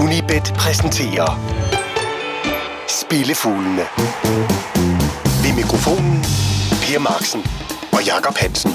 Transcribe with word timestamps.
Unibet 0.00 0.54
præsenterer 0.58 1.28
Spillefuglene. 2.88 3.86
Ved 5.42 5.56
mikrofonen 5.56 6.16
Per 6.82 6.98
Marksen 6.98 7.40
og 7.92 8.06
Jakob 8.06 8.34
Hansen. 8.36 8.70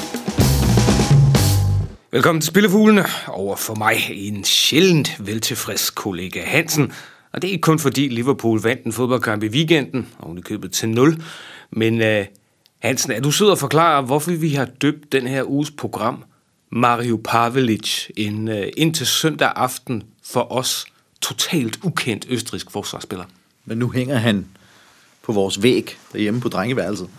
Velkommen 2.12 2.42
til 2.42 2.47
Spillefuglene. 2.47 3.06
Over 3.28 3.56
for 3.56 3.76
mig 3.76 3.96
en 4.12 4.44
sjældent 4.44 5.28
veltilfreds 5.28 5.90
kollega 5.90 6.46
Hansen. 6.46 6.94
Og 7.34 7.42
det 7.42 7.47
er 7.47 7.52
ikke 7.52 7.62
kun 7.62 7.79
fordi 7.79 8.08
Liverpool 8.08 8.62
vandt 8.62 8.84
en 8.84 8.94
fodboldkamp 8.94 9.44
i 9.44 9.47
weekenden, 9.47 10.08
og 10.20 10.28
hun 10.28 10.38
er 10.38 10.42
købet 10.42 10.72
til 10.72 10.90
0. 10.90 11.24
Men 11.72 12.02
uh, 12.02 12.26
Hansen, 12.79 13.12
er 13.12 13.20
du 13.20 13.31
sød 13.31 13.49
og 13.49 13.58
forklare, 13.58 14.02
hvorfor 14.02 14.31
vi 14.31 14.49
har 14.49 14.65
døbt 14.65 15.12
den 15.12 15.28
her 15.28 15.44
uges 15.44 15.72
program 15.72 16.23
Mario 16.72 17.22
Pavelic 17.23 18.09
en, 18.18 18.48
uh, 18.48 18.63
indtil 18.77 19.08
søndag 19.08 19.52
aften 19.55 20.04
for 20.23 20.52
os 20.52 20.86
totalt 21.27 21.80
ukendt 21.84 22.26
østrisk 22.30 22.72
forsvarsspiller? 22.72 23.26
Men 23.66 23.77
nu 23.77 23.91
hænger 23.91 24.16
han 24.16 24.45
på 25.22 25.31
vores 25.31 25.63
væg 25.63 25.98
derhjemme 26.13 26.41
på 26.41 26.49
drengeværelset. 26.49 27.09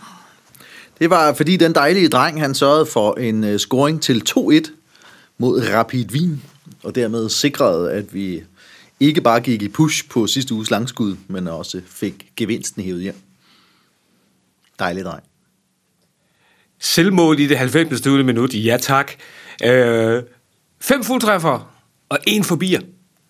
Det 0.99 1.09
var 1.09 1.33
fordi 1.33 1.57
den 1.57 1.75
dejlige 1.75 2.09
dreng, 2.09 2.41
han 2.41 2.55
sørgede 2.55 2.85
for 2.85 3.13
en 3.13 3.43
uh, 3.43 3.57
scoring 3.57 4.01
til 4.01 4.23
2-1 4.29 4.71
mod 5.37 5.67
Rapid 5.73 6.11
Wien, 6.11 6.43
og 6.83 6.95
dermed 6.95 7.29
sikrede, 7.29 7.91
at 7.91 8.13
vi 8.13 8.43
ikke 8.99 9.21
bare 9.21 9.39
gik 9.39 9.61
i 9.61 9.67
push 9.67 10.09
på 10.09 10.27
sidste 10.27 10.53
uges 10.53 10.71
langskud, 10.71 11.15
men 11.27 11.47
også 11.47 11.81
fik 11.87 12.31
gevinsten 12.35 12.83
hævet 12.83 13.01
hjem. 13.01 13.15
Dejlig 14.79 15.03
dreng. 15.03 15.23
Selvmål 16.79 17.39
i 17.39 17.47
det 17.47 17.57
90. 17.57 18.05
minut, 18.05 18.53
ja 18.53 18.77
tak. 18.81 19.11
Øh, 19.63 20.23
fem 20.79 21.03
fuldtræffer 21.03 21.73
og 22.09 22.19
en 22.27 22.43
forbier. 22.43 22.81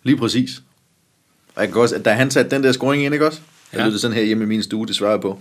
Lige 0.03 0.17
præcis. 0.17 0.61
Og 1.59 1.65
jeg 1.65 1.73
kan 1.73 1.81
også, 1.81 1.97
da 1.97 2.11
han 2.13 2.31
satte 2.31 2.51
den 2.55 2.63
der 2.63 2.71
scoring 2.71 3.03
ind, 3.03 3.13
ikke 3.13 3.25
også? 3.27 3.39
Jeg 3.73 3.79
Ja. 3.79 3.83
lød 3.85 3.91
det 3.93 4.01
sådan 4.01 4.15
her 4.17 4.23
hjemme 4.23 4.43
i 4.43 4.47
min 4.47 4.63
stue, 4.63 4.87
det 4.87 4.95
svarer 4.95 5.11
jeg 5.11 5.21
på. 5.21 5.39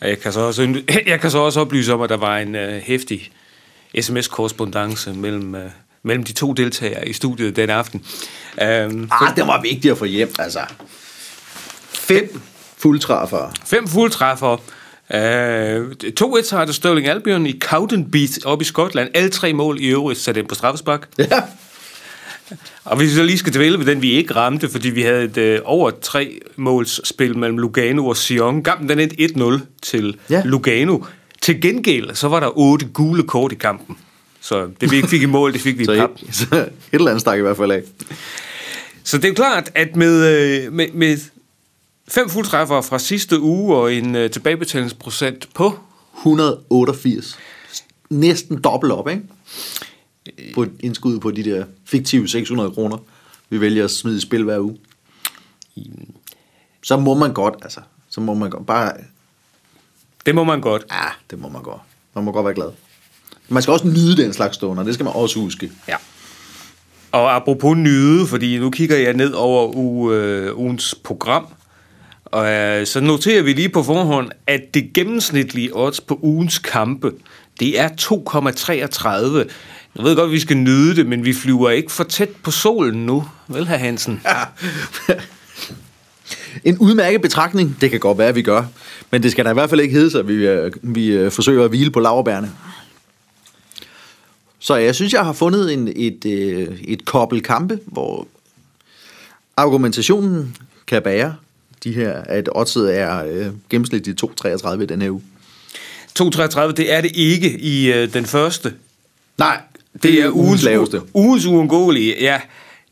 Jeg 0.00 0.20
kan 0.20 0.32
så 0.32 0.40
også, 0.40 0.82
jeg 1.06 1.20
kan 1.20 1.30
så 1.30 1.38
også 1.38 1.60
oplyse 1.60 1.92
om, 1.94 2.00
at 2.00 2.08
der 2.10 2.16
var 2.16 2.38
en 2.38 2.54
uh, 2.54 2.60
hæftig 2.60 3.30
sms-korrespondence 4.00 5.12
mellem, 5.12 5.54
uh, 5.54 5.60
mellem 6.02 6.24
de 6.24 6.32
to 6.32 6.52
deltagere 6.52 7.08
i 7.08 7.12
studiet 7.12 7.56
den 7.56 7.70
aften. 7.70 8.00
Um, 8.62 9.08
Ah, 9.12 9.36
det 9.36 9.46
var 9.46 9.60
vigtigt 9.62 9.92
at 9.92 9.98
få 9.98 10.04
hjem, 10.04 10.32
altså. 10.38 10.60
Fem 11.92 12.40
fuldtræffere. 12.78 13.52
fem 13.66 13.88
fuldtræffer. 13.88 14.56
Uh, 15.14 15.18
2-1 15.20 16.42
sejr 16.42 16.64
til 16.64 16.74
Sterling 16.74 17.06
Albion 17.08 17.46
i 17.46 17.58
Cowdenbeath 17.60 18.32
op 18.44 18.60
i 18.62 18.64
Skotland. 18.64 19.08
Alle 19.14 19.30
tre 19.30 19.52
mål 19.52 19.80
i 19.80 19.86
øvrigt 19.86 20.20
sat 20.20 20.36
ind 20.36 20.46
på 20.48 20.54
straffespark. 20.54 21.08
Ja. 21.18 21.42
Og 22.84 22.96
hvis 22.96 23.10
vi 23.10 23.14
så 23.14 23.22
lige 23.22 23.38
skal 23.38 23.54
dvæle 23.54 23.78
ved 23.78 23.86
den, 23.86 24.02
vi 24.02 24.10
ikke 24.10 24.34
ramte, 24.34 24.68
fordi 24.68 24.90
vi 24.90 25.02
havde 25.02 25.24
et 25.24 25.36
øh, 25.36 25.60
over 25.64 25.90
tre 26.02 26.40
måls 26.56 27.08
spil 27.08 27.38
mellem 27.38 27.58
Lugano 27.58 28.06
og 28.06 28.16
Sion. 28.16 28.62
Kampen 28.62 28.88
den 28.88 28.98
endte 29.00 29.60
1-0 29.60 29.60
til 29.82 30.16
Ja. 30.30 30.42
Lugano. 30.44 30.98
Til 31.42 31.60
gengæld, 31.60 32.14
så 32.14 32.28
var 32.28 32.40
der 32.40 32.58
otte 32.58 32.86
gule 32.86 33.22
kort 33.22 33.52
i 33.52 33.54
kampen. 33.54 33.96
Så 34.40 34.68
det 34.80 34.90
vi 34.90 34.96
ikke 34.96 35.08
fik 35.08 35.22
i 35.22 35.26
mål, 35.26 35.52
det 35.52 35.60
fik 35.60 35.78
vi 35.78 35.82
i 35.82 35.86
pap. 35.98 36.10
et, 36.28 36.34
så 36.36 36.46
et 36.54 36.68
eller 36.92 37.06
andet 37.10 37.20
stak 37.20 37.38
i 37.38 37.42
hvert 37.42 37.56
fald 37.56 37.70
af. 37.70 37.82
Så 39.04 39.16
det 39.16 39.24
er 39.24 39.28
jo 39.28 39.34
klart, 39.34 39.70
at 39.74 39.96
med, 39.96 40.26
øh, 40.66 40.72
med, 40.72 40.86
med 40.94 41.16
fem 42.08 42.28
fuldtræffere 42.28 42.82
fra 42.82 42.98
sidste 42.98 43.40
uge 43.40 43.76
og 43.76 43.94
en 43.94 44.14
øh, 44.14 44.30
tilbagebetalingsprocent 44.30 45.48
på 45.54 45.78
188. 46.16 47.38
Næsten 48.10 48.60
dobbelt 48.62 48.92
op, 48.92 49.08
ikke? 49.08 49.22
På 50.54 50.62
et 50.62 50.72
indskud 50.80 51.18
på 51.20 51.30
de 51.30 51.44
der 51.44 51.64
fiktive 51.84 52.28
600 52.28 52.70
kroner, 52.70 52.98
vi 53.48 53.60
vælger 53.60 53.84
at 53.84 53.90
smide 53.90 54.16
i 54.16 54.20
spil 54.20 54.44
hver 54.44 54.58
uge. 54.58 54.76
Så 56.82 56.96
må 56.96 57.14
man 57.14 57.32
godt, 57.32 57.54
altså. 57.62 57.80
Så 58.08 58.20
må 58.20 58.34
man 58.34 58.50
godt. 58.50 58.66
Bare, 58.66 58.92
det 60.26 60.34
må 60.34 60.44
man 60.44 60.60
godt. 60.60 60.84
ja, 60.90 61.08
det 61.30 61.38
må 61.40 61.48
man 61.48 61.62
godt. 61.62 61.80
Man 62.14 62.24
må 62.24 62.32
godt 62.32 62.44
være 62.44 62.54
glad. 62.54 62.70
Man 63.48 63.62
skal 63.62 63.72
også 63.72 63.86
nyde 63.86 64.16
den 64.16 64.32
slags 64.32 64.54
stunder, 64.54 64.82
det 64.82 64.94
skal 64.94 65.04
man 65.04 65.14
også 65.14 65.40
huske. 65.40 65.72
Ja. 65.88 65.96
Og 67.12 67.36
apropos 67.36 67.76
nyde, 67.76 68.26
fordi 68.26 68.58
nu 68.58 68.70
kigger 68.70 68.96
jeg 68.96 69.14
ned 69.14 69.32
over 69.32 69.66
u, 69.74 70.12
øh, 70.12 70.58
ugens 70.58 70.94
program, 71.04 71.46
og 72.26 72.46
øh, 72.46 72.86
så 72.86 73.00
noterer 73.00 73.42
vi 73.42 73.52
lige 73.52 73.68
på 73.68 73.82
forhånd, 73.82 74.30
at 74.46 74.60
det 74.74 74.92
gennemsnitlige 74.94 75.70
odds 75.72 76.00
på 76.00 76.18
ugens 76.22 76.58
kampe, 76.58 77.12
det 77.60 77.80
er 77.80 77.88
2,33. 77.88 79.08
Jeg 79.96 80.04
ved 80.04 80.16
godt, 80.16 80.26
at 80.26 80.32
vi 80.32 80.40
skal 80.40 80.56
nyde 80.56 80.96
det, 80.96 81.06
men 81.06 81.24
vi 81.24 81.32
flyver 81.32 81.70
ikke 81.70 81.92
for 81.92 82.04
tæt 82.04 82.28
på 82.42 82.50
solen 82.50 83.06
nu, 83.06 83.24
vel, 83.48 83.66
herr 83.66 83.78
Hansen? 83.78 84.20
En 86.64 86.78
udmærket 86.78 87.22
betragtning, 87.22 87.76
det 87.80 87.90
kan 87.90 88.00
godt 88.00 88.18
være, 88.18 88.28
at 88.28 88.34
vi 88.34 88.42
gør. 88.42 88.64
Men 89.10 89.22
det 89.22 89.32
skal 89.32 89.44
da 89.44 89.50
i 89.50 89.54
hvert 89.54 89.70
fald 89.70 89.80
ikke 89.80 89.94
hedde 89.94 90.10
sig, 90.10 90.20
at 90.20 90.28
vi, 90.28 90.46
øh, 90.46 90.72
vi 90.82 91.08
øh, 91.08 91.30
forsøger 91.30 91.64
at 91.64 91.70
hvile 91.70 91.90
på 91.90 92.00
laverbærene. 92.00 92.52
Så 94.58 94.76
jeg 94.76 94.94
synes, 94.94 95.12
jeg 95.12 95.24
har 95.24 95.32
fundet 95.32 95.72
en, 95.72 95.92
et, 95.96 96.26
øh, 96.26 96.80
et 96.84 97.04
kobbel 97.04 97.42
kampe, 97.42 97.78
hvor 97.86 98.28
argumentationen 99.56 100.56
kan 100.86 101.02
bære 101.02 101.34
de 101.86 101.92
her, 101.92 102.12
at 102.12 102.48
oddset 102.52 102.98
er 102.98 103.24
øh, 103.24 103.46
gennemsnitligt 103.70 104.22
2,33 104.24 104.80
i 104.82 104.86
den 104.86 105.02
her 105.02 105.10
uge. 105.10 105.22
2,33, 106.18 106.60
det 106.72 106.92
er 106.92 107.00
det 107.00 107.10
ikke 107.14 107.58
i 107.58 107.92
øh, 107.92 108.12
den 108.12 108.24
første. 108.26 108.74
Nej, 109.38 109.60
Det 110.02 110.22
er 110.22 110.30
ugens, 110.30 110.62
laveste. 110.62 111.00
ugens 111.14 111.46
uundgåelige, 111.46 112.14
ja. 112.20 112.40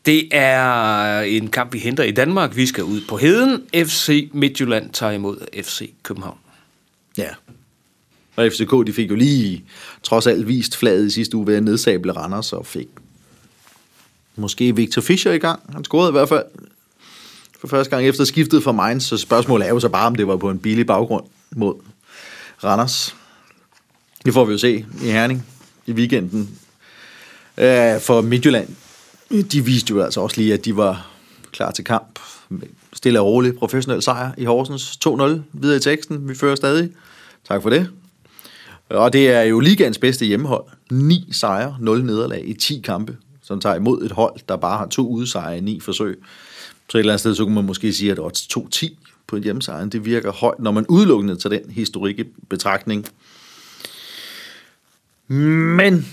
Det 0.05 0.27
er 0.31 1.19
en 1.21 1.47
kamp, 1.47 1.73
vi 1.73 1.79
henter 1.79 2.03
i 2.03 2.11
Danmark. 2.11 2.55
Vi 2.55 2.65
skal 2.65 2.83
ud 2.83 3.01
på 3.09 3.17
heden. 3.17 3.61
FC 3.75 4.29
Midtjylland 4.33 4.89
tager 4.93 5.11
imod 5.11 5.37
FC 5.63 5.89
København. 6.03 6.37
Ja. 7.17 7.27
Og 8.35 8.51
FCK, 8.51 8.71
de 8.87 8.93
fik 8.93 9.09
jo 9.09 9.15
lige 9.15 9.63
trods 10.03 10.27
alt 10.27 10.47
vist 10.47 10.77
flaget 10.77 11.07
i 11.07 11.09
sidste 11.09 11.37
uge 11.37 11.47
ved 11.47 11.55
at 11.55 11.63
nedsable 11.63 12.11
Randers 12.11 12.53
og 12.53 12.65
fik 12.65 12.87
måske 14.35 14.75
Victor 14.75 15.01
Fischer 15.01 15.31
i 15.31 15.37
gang. 15.37 15.59
Han 15.73 15.83
scorede 15.83 16.09
i 16.09 16.11
hvert 16.11 16.29
fald 16.29 16.43
for 17.67 17.77
første 17.77 17.95
gang 17.95 18.07
efter 18.07 18.23
skiftet 18.25 18.63
fra 18.63 18.71
Mainz, 18.71 19.03
så 19.03 19.17
spørgsmålet 19.17 19.67
er 19.67 19.69
jo 19.69 19.79
så 19.79 19.89
bare, 19.89 20.07
om 20.07 20.15
det 20.15 20.27
var 20.27 20.37
på 20.37 20.49
en 20.49 20.59
billig 20.59 20.85
baggrund 20.85 21.25
mod 21.55 21.73
Randers. 22.63 23.15
Det 24.25 24.33
får 24.33 24.45
vi 24.45 24.51
jo 24.51 24.57
se 24.57 24.85
i 25.03 25.11
Herning 25.11 25.45
i 25.85 25.91
weekenden. 25.91 26.59
Øh, 27.57 28.01
For 28.01 28.21
Midtjylland, 28.21 28.67
de 29.51 29.65
viste 29.65 29.91
jo 29.91 30.01
altså 30.01 30.21
også 30.21 30.37
lige, 30.37 30.53
at 30.53 30.65
de 30.65 30.77
var 30.77 31.07
klar 31.51 31.71
til 31.71 31.83
kamp. 31.83 32.19
Stille 32.93 33.19
og 33.19 33.25
rolig 33.25 33.55
professionel 33.55 34.01
sejr 34.01 34.31
i 34.37 34.45
Horsens. 34.45 34.99
2-0 35.07 35.39
videre 35.53 35.77
i 35.77 35.79
teksten. 35.79 36.29
Vi 36.29 36.35
fører 36.35 36.55
stadig. 36.55 36.89
Tak 37.47 37.61
for 37.61 37.69
det. 37.69 37.89
Og 38.89 39.13
det 39.13 39.29
er 39.29 39.41
jo 39.41 39.59
ligands 39.59 39.97
bedste 39.97 40.25
hjemmehold. 40.25 40.63
9 40.91 41.29
sejre, 41.31 41.77
0 41.79 42.05
nederlag 42.05 42.47
i 42.47 42.53
10 42.53 42.81
kampe, 42.85 43.17
som 43.43 43.59
tager 43.59 43.75
imod 43.75 44.03
et 44.03 44.11
hold, 44.11 44.33
der 44.49 44.55
bare 44.55 44.77
har 44.77 44.87
to 44.87 45.07
udsejre 45.07 45.57
i 45.57 45.61
9 45.61 45.79
forsøg. 45.79 46.23
Så 46.89 46.97
et 46.97 46.99
eller 46.99 47.13
andet 47.13 47.19
sted, 47.19 47.35
så 47.35 47.43
kunne 47.43 47.55
man 47.55 47.65
måske 47.65 47.93
sige, 47.93 48.11
at 48.11 48.19
odds 48.19 48.57
2-10 48.57 48.95
på 49.27 49.35
en 49.35 49.43
hjemmesejr, 49.43 49.85
det 49.85 50.05
virker 50.05 50.31
højt, 50.31 50.59
når 50.59 50.71
man 50.71 50.85
udelukkende 50.87 51.35
tager 51.35 51.59
den 51.59 51.71
historiske 51.71 52.25
betragtning. 52.49 53.07
Men 55.27 56.07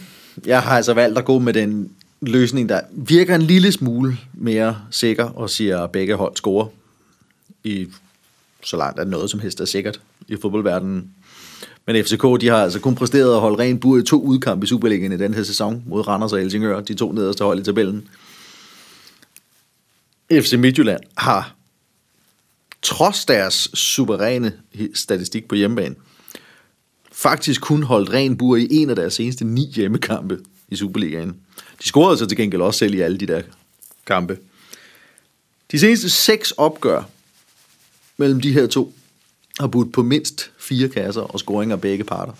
jeg 0.47 0.62
har 0.62 0.77
altså 0.77 0.94
valgt 0.94 1.19
at 1.19 1.25
gå 1.25 1.38
med 1.38 1.53
den 1.53 1.91
løsning, 2.21 2.69
der 2.69 2.81
virker 2.93 3.34
en 3.34 3.43
lille 3.43 3.72
smule 3.72 4.19
mere 4.34 4.78
sikker 4.91 5.25
og 5.25 5.50
siger, 5.50 5.81
at 5.81 5.91
begge 5.91 6.15
hold 6.15 6.37
scorer 6.37 6.66
i 7.65 7.89
så 8.65 8.77
langt 8.77 9.00
at 9.00 9.09
noget 9.09 9.31
som 9.31 9.41
helst 9.41 9.60
er 9.60 9.65
sikkert 9.65 10.00
i 10.28 10.37
fodboldverdenen. 10.43 11.10
Men 11.87 12.04
FCK, 12.04 12.22
de 12.41 12.48
har 12.48 12.57
altså 12.57 12.80
kun 12.80 12.95
præsteret 12.95 13.34
at 13.34 13.41
holde 13.41 13.59
ren 13.59 13.78
bur 13.78 13.98
i 13.98 14.03
to 14.03 14.22
udkampe 14.22 14.65
i 14.65 14.68
Superligaen 14.68 15.13
i 15.13 15.16
den 15.16 15.34
her 15.34 15.42
sæson 15.42 15.83
mod 15.86 16.09
Randers 16.09 16.33
og 16.33 16.39
Helsingør, 16.39 16.80
de 16.80 16.95
to 16.95 17.13
nederste 17.13 17.45
hold 17.45 17.60
i 17.60 17.63
tabellen. 17.63 18.09
FC 20.40 20.52
Midtjylland 20.52 21.00
har 21.18 21.54
trods 22.82 23.24
deres 23.24 23.54
suveræne 23.74 24.52
statistik 24.94 25.48
på 25.48 25.54
hjemmebane, 25.54 25.94
faktisk 27.12 27.60
kun 27.60 27.82
holdt 27.82 28.10
ren 28.10 28.36
bur 28.36 28.56
i 28.56 28.68
en 28.70 28.90
af 28.90 28.96
deres 28.96 29.14
seneste 29.14 29.44
ni 29.44 29.66
hjemmekampe 29.74 30.40
i 30.68 30.76
Superligaen. 30.76 31.36
De 31.82 31.86
scorede 31.86 32.18
så 32.18 32.26
til 32.26 32.36
gengæld 32.36 32.62
også 32.62 32.78
selv 32.78 32.94
i 32.94 33.00
alle 33.00 33.18
de 33.18 33.26
der 33.26 33.42
kampe. 34.06 34.38
De 35.72 35.78
seneste 35.78 36.10
seks 36.10 36.50
opgør 36.50 37.02
mellem 38.16 38.40
de 38.40 38.52
her 38.52 38.66
to 38.66 38.94
har 39.60 39.66
budt 39.66 39.92
på 39.92 40.02
mindst 40.02 40.50
fire 40.58 40.88
kasser 40.88 41.22
og 41.22 41.38
scoringer 41.38 41.76
af 41.76 41.80
begge 41.80 42.04
parter. 42.04 42.32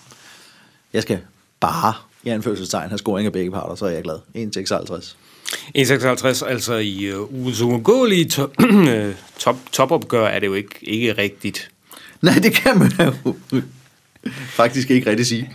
Jeg 0.93 1.01
skal 1.01 1.19
bare, 1.59 1.93
i 2.23 2.29
anførselstegn, 2.29 2.89
have 2.89 2.97
scoringer 2.97 3.29
af 3.29 3.33
begge 3.33 3.51
parter, 3.51 3.75
så 3.75 3.85
er 3.85 3.89
jeg 3.89 4.03
glad. 4.03 4.19
1,56. 4.99 5.15
1,56, 5.77 6.45
altså 6.45 6.73
i 6.73 7.13
uh, 7.15 7.33
ugens 7.33 7.61
uundgåelige 7.61 8.25
to- 8.29 8.53
øh, 8.89 9.15
top, 9.39 9.57
topopgør 9.71 10.27
er 10.27 10.39
det 10.39 10.47
jo 10.47 10.53
ikke, 10.53 10.75
ikke 10.81 11.13
rigtigt. 11.17 11.69
Nej, 12.21 12.33
det 12.33 12.53
kan 12.53 12.79
man 12.79 12.91
jo 12.99 13.13
faktisk 14.49 14.89
ikke 14.91 15.09
rigtig 15.09 15.25
sige. 15.27 15.51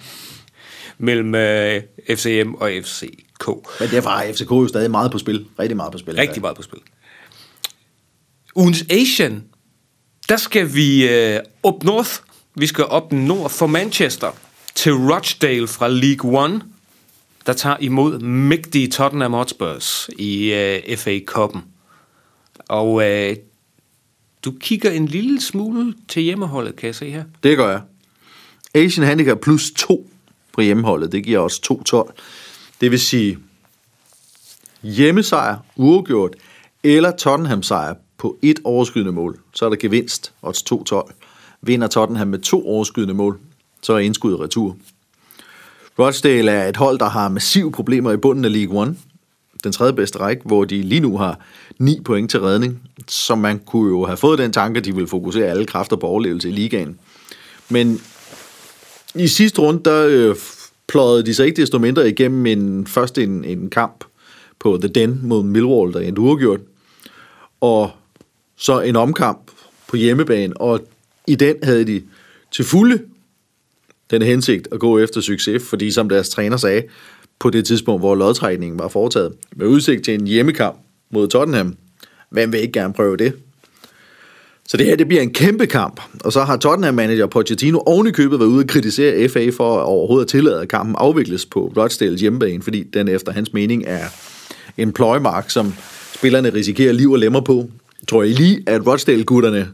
mellem 0.99 1.35
øh, 1.35 1.82
FCM 2.11 2.55
og 2.55 2.70
FCK. 2.85 3.49
Men 3.81 3.90
derfor 3.90 4.11
har 4.11 4.32
FCK 4.32 4.50
jo 4.50 4.69
stadig 4.69 4.90
meget 4.90 5.12
på 5.12 5.19
spil. 5.19 5.46
Rigtig 5.58 5.76
meget 5.76 5.93
på 5.93 5.99
spil. 5.99 6.14
Rigtig 6.14 6.40
meget 6.43 6.56
på 6.56 6.62
spil. 6.62 6.79
Ugens 8.56 8.85
Asian, 8.90 9.44
der 10.29 10.37
skal 10.37 10.75
vi 10.75 11.08
øh, 11.08 11.40
op 11.62 11.85
north. 11.85 12.11
Vi 12.55 12.67
skal 12.67 12.85
op 12.85 13.12
nord 13.12 13.50
for 13.50 13.67
Manchester 13.67 14.31
til 14.75 14.93
Rochdale 14.93 15.69
fra 15.69 15.88
League 15.88 16.38
One, 16.44 16.61
der 17.49 17.55
tager 17.55 17.77
imod 17.81 18.19
mægtige 18.19 18.89
Tottenham 18.89 19.33
Hotspurs 19.33 20.11
i 20.19 20.53
øh, 20.53 20.97
FA 20.97 21.19
Cup'en. 21.31 21.59
Og 22.69 23.11
øh, 23.11 23.37
du 24.45 24.53
kigger 24.61 24.91
en 24.91 25.06
lille 25.06 25.41
smule 25.41 25.95
til 26.09 26.23
hjemmeholdet, 26.23 26.77
kan 26.77 26.87
jeg 26.87 26.95
se 26.95 27.11
her. 27.11 27.25
Det 27.43 27.56
gør 27.56 27.71
jeg. 27.71 27.81
Asian 28.75 29.06
Handicap 29.06 29.41
plus 29.41 29.71
2 29.71 30.11
på 30.53 30.61
hjemmeholdet, 30.61 31.12
det 31.12 31.25
giver 31.25 31.39
os 31.39 31.61
2-12. 31.73 32.12
Det 32.81 32.91
vil 32.91 33.00
sige 33.00 33.39
hjemmesejr, 34.83 35.56
uafgjort, 35.77 36.37
eller 36.83 37.17
Tottenham 37.17 37.62
sejr 37.62 37.95
på 38.19 38.39
et 38.43 38.61
overskydende 38.65 39.12
mål. 39.12 39.39
Så 39.55 39.65
er 39.65 39.69
der 39.69 39.77
gevinst, 39.77 40.33
odds 40.43 40.73
2-12. 40.73 41.12
Vinder 41.62 41.87
Tottenham 41.87 42.29
med 42.29 42.39
to 42.39 42.69
overskydende 42.69 43.15
mål, 43.15 43.39
så 43.83 43.93
er 43.93 43.99
indskud 43.99 44.41
retur. 44.41 44.77
Rochdale 45.99 46.50
er 46.50 46.69
et 46.69 46.77
hold, 46.77 46.99
der 46.99 47.09
har 47.09 47.29
massive 47.29 47.73
problemer 47.73 48.12
i 48.12 48.17
bunden 48.17 48.45
af 48.45 48.53
League 48.53 48.81
One. 48.81 48.97
Den 49.65 49.73
tredje 49.73 49.93
bedste 49.93 50.19
række, 50.19 50.43
hvor 50.45 50.65
de 50.65 50.83
lige 50.83 51.00
nu 51.00 51.19
har 51.19 51.41
9 51.79 52.00
point 52.05 52.31
til 52.31 52.41
redning. 52.41 52.81
Så 53.09 53.35
man 53.35 53.59
kunne 53.59 53.89
jo 53.89 54.06
have 54.06 54.17
fået 54.17 54.39
den 54.39 54.53
tanke, 54.53 54.79
at 54.79 54.85
de 54.85 54.95
ville 54.95 55.09
fokusere 55.09 55.47
alle 55.47 55.67
kræfter 55.67 55.97
på 55.97 56.06
overlevelse 56.06 56.49
i 56.49 56.53
ligaen. 56.53 56.99
Men 57.69 58.00
i 59.15 59.27
sidste 59.27 59.61
runde, 59.61 59.81
der 59.85 60.06
øh, 60.06 60.37
pløjede 60.89 61.27
de 61.27 61.35
sig 61.35 61.47
ikke 61.47 61.61
desto 61.61 61.79
mindre 61.79 62.09
igennem 62.09 62.47
en, 62.47 62.87
først 62.87 63.19
en, 63.19 63.45
en 63.45 63.71
kamp 63.71 64.05
på 64.59 64.79
The 64.81 64.89
Den 64.89 65.21
mod 65.23 65.43
Millwall, 65.43 65.93
der 65.93 66.00
endte 66.00 66.21
uafgjort. 66.21 66.61
Og 67.61 67.91
så 68.56 68.81
en 68.81 68.97
omkamp 68.97 69.50
på 69.89 69.97
hjemmebane, 69.97 70.56
og 70.56 70.81
i 71.27 71.35
den 71.35 71.56
havde 71.62 71.85
de 71.85 72.03
til 72.53 72.65
fulde 72.65 73.03
den 74.11 74.23
hensigt 74.23 74.69
at 74.73 74.81
gå 74.81 74.99
efter 74.99 75.21
succes, 75.21 75.63
fordi 75.63 75.91
som 75.91 76.09
deres 76.09 76.29
træner 76.29 76.57
sagde, 76.57 76.83
på 77.39 77.51
det 77.51 77.65
tidspunkt, 77.65 78.03
hvor 78.03 78.15
lodtrækningen 78.15 78.79
var 78.79 78.89
foretaget, 78.89 79.33
med 79.57 79.67
udsigt 79.67 80.05
til 80.05 80.15
en 80.15 80.27
hjemmekamp 80.27 80.77
mod 81.11 81.29
Tottenham, 81.29 81.77
hvem 82.31 82.53
vil 82.53 82.61
ikke 82.61 82.73
gerne 82.73 82.95
prøve 82.95 83.17
det? 83.17 83.33
Så 84.69 84.77
det 84.77 84.87
her, 84.87 84.97
det 84.97 85.09
bliver 85.09 85.23
en 85.23 85.33
kæmpe 85.33 85.67
kamp, 85.67 86.01
og 86.25 86.33
så 86.33 86.43
har 86.43 86.57
Tottenham-manager 86.57 87.27
Pochettino 87.27 87.79
ovenikøbet 87.79 88.31
købet 88.31 88.41
været 88.41 88.49
ude 88.49 88.63
og 88.63 88.69
kritisere 88.69 89.29
FA 89.29 89.51
for 89.51 89.79
at 89.79 89.85
overhovedet 89.85 90.25
at 90.25 90.31
tillade, 90.31 90.61
at 90.61 90.69
kampen 90.69 90.95
afvikles 90.99 91.47
på 91.47 91.73
Rochdales 91.77 92.21
hjemmebane, 92.21 92.63
fordi 92.63 92.83
den 92.83 93.09
efter 93.09 93.33
hans 93.33 93.53
mening 93.53 93.85
er 93.87 94.05
en 94.77 94.93
pløjemark, 94.93 95.51
som 95.51 95.75
spillerne 96.15 96.55
risikerer 96.55 96.93
liv 96.93 97.13
og 97.13 97.19
lemmer 97.19 97.41
på. 97.41 97.71
Tror 98.09 98.23
I 98.23 98.33
lige, 98.33 98.63
at 98.67 98.87
Rochdale-gutterne 98.87 99.69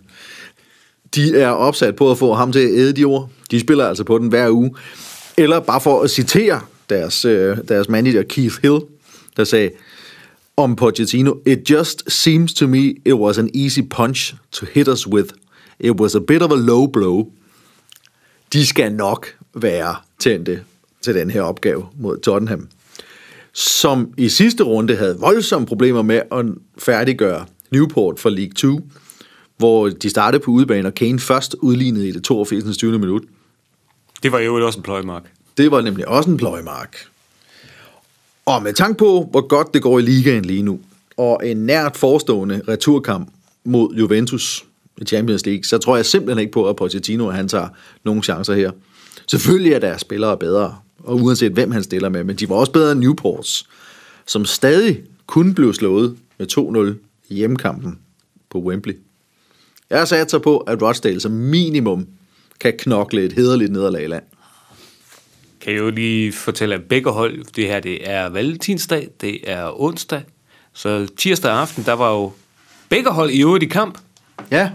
de 1.14 1.38
er 1.40 1.48
opsat 1.48 1.96
på 1.96 2.10
at 2.10 2.18
få 2.18 2.34
ham 2.34 2.52
til 2.52 2.58
at 2.58 2.70
æde 2.70 2.92
de 2.92 3.04
ord. 3.04 3.30
De 3.50 3.60
spiller 3.60 3.86
altså 3.86 4.04
på 4.04 4.18
den 4.18 4.28
hver 4.28 4.50
uge. 4.50 4.74
Eller 5.36 5.60
bare 5.60 5.80
for 5.80 6.02
at 6.02 6.10
citere 6.10 6.60
deres, 6.90 7.24
øh, 7.24 7.56
deres 7.68 7.88
manager 7.88 8.22
Keith 8.22 8.54
Hill, 8.62 8.80
der 9.36 9.44
sagde 9.44 9.70
om 10.56 10.76
Pochettino, 10.76 11.34
It 11.46 11.70
just 11.70 12.10
seems 12.10 12.54
to 12.54 12.66
me 12.66 12.94
it 13.04 13.14
was 13.14 13.38
an 13.38 13.50
easy 13.54 13.80
punch 13.90 14.34
to 14.52 14.66
hit 14.72 14.88
us 14.88 15.06
with. 15.06 15.34
It 15.80 16.00
was 16.00 16.14
a 16.14 16.20
bit 16.28 16.42
of 16.42 16.50
a 16.50 16.56
low 16.56 16.86
blow. 16.86 17.28
De 18.52 18.66
skal 18.66 18.92
nok 18.92 19.26
være 19.54 19.96
tændte 20.18 20.60
til 21.02 21.14
den 21.14 21.30
her 21.30 21.42
opgave 21.42 21.86
mod 21.98 22.18
Tottenham, 22.18 22.68
som 23.52 24.12
i 24.16 24.28
sidste 24.28 24.64
runde 24.64 24.96
havde 24.96 25.18
voldsomme 25.18 25.66
problemer 25.66 26.02
med 26.02 26.20
at 26.32 26.44
færdiggøre 26.78 27.46
Newport 27.70 28.20
for 28.20 28.30
League 28.30 28.52
2, 28.52 28.80
hvor 29.64 29.88
de 29.88 30.10
startede 30.10 30.42
på 30.42 30.50
udebane, 30.50 30.88
og 30.88 30.94
Kane 30.94 31.18
først 31.18 31.56
udlignede 31.60 32.08
i 32.08 32.12
det 32.12 32.24
82. 32.24 32.76
20. 32.76 32.98
minut. 32.98 33.22
Det 34.22 34.32
var 34.32 34.38
jo 34.38 34.66
også 34.66 34.78
en 34.78 34.82
pløjemark. 34.82 35.22
Det 35.56 35.70
var 35.70 35.80
nemlig 35.80 36.08
også 36.08 36.30
en 36.30 36.36
pløjemark. 36.36 36.96
Og 38.46 38.62
med 38.62 38.72
tanke 38.72 38.98
på, 38.98 39.28
hvor 39.30 39.46
godt 39.46 39.74
det 39.74 39.82
går 39.82 39.98
i 39.98 40.02
ligaen 40.02 40.44
lige 40.44 40.62
nu, 40.62 40.80
og 41.16 41.40
en 41.44 41.56
nært 41.56 41.96
forestående 41.96 42.62
returkamp 42.68 43.28
mod 43.64 43.94
Juventus 43.94 44.64
i 44.98 45.04
Champions 45.04 45.46
League, 45.46 45.64
så 45.64 45.78
tror 45.78 45.96
jeg 45.96 46.06
simpelthen 46.06 46.40
ikke 46.40 46.52
på, 46.52 46.68
at 46.68 46.76
Pochettino 46.76 47.30
han 47.30 47.48
tager 47.48 47.68
nogle 48.04 48.22
chancer 48.22 48.54
her. 48.54 48.70
Selvfølgelig 49.26 49.72
er 49.72 49.78
deres 49.78 50.00
spillere 50.00 50.36
bedre, 50.36 50.76
og 50.98 51.16
uanset 51.16 51.52
hvem 51.52 51.70
han 51.70 51.82
stiller 51.82 52.08
med, 52.08 52.24
men 52.24 52.36
de 52.36 52.48
var 52.48 52.56
også 52.56 52.72
bedre 52.72 52.92
end 52.92 53.00
Newports, 53.00 53.68
som 54.26 54.44
stadig 54.44 55.02
kun 55.26 55.54
blev 55.54 55.74
slået 55.74 56.16
med 56.38 56.46
2-0 56.96 57.28
i 57.28 57.34
hjemmekampen 57.34 57.98
på 58.50 58.58
Wembley. 58.58 58.94
Jeg 59.94 60.08
satser 60.08 60.38
på, 60.38 60.58
at 60.58 60.82
Rochdale 60.82 61.20
som 61.20 61.32
minimum 61.32 62.06
kan 62.60 62.72
knokle 62.78 63.22
et 63.22 63.32
hederligt 63.32 63.72
nederlag 63.72 64.04
i 64.04 64.06
land. 64.06 64.22
Kan 65.60 65.72
jeg 65.72 65.80
jo 65.80 65.90
lige 65.90 66.32
fortælle, 66.32 66.74
at 66.74 66.82
begge 66.82 67.10
hold, 67.10 67.44
det 67.56 67.66
her 67.66 67.80
det 67.80 68.10
er 68.10 68.28
valentinsdag, 68.28 69.08
det 69.20 69.50
er 69.50 69.80
onsdag, 69.80 70.22
så 70.72 71.06
tirsdag 71.16 71.52
aften, 71.52 71.84
der 71.84 71.92
var 71.92 72.12
jo 72.12 72.32
begge 72.88 73.10
hold 73.10 73.30
i 73.30 73.42
øvrigt 73.42 73.64
i 73.64 73.66
kamp. 73.66 73.98
Ja, 74.50 74.70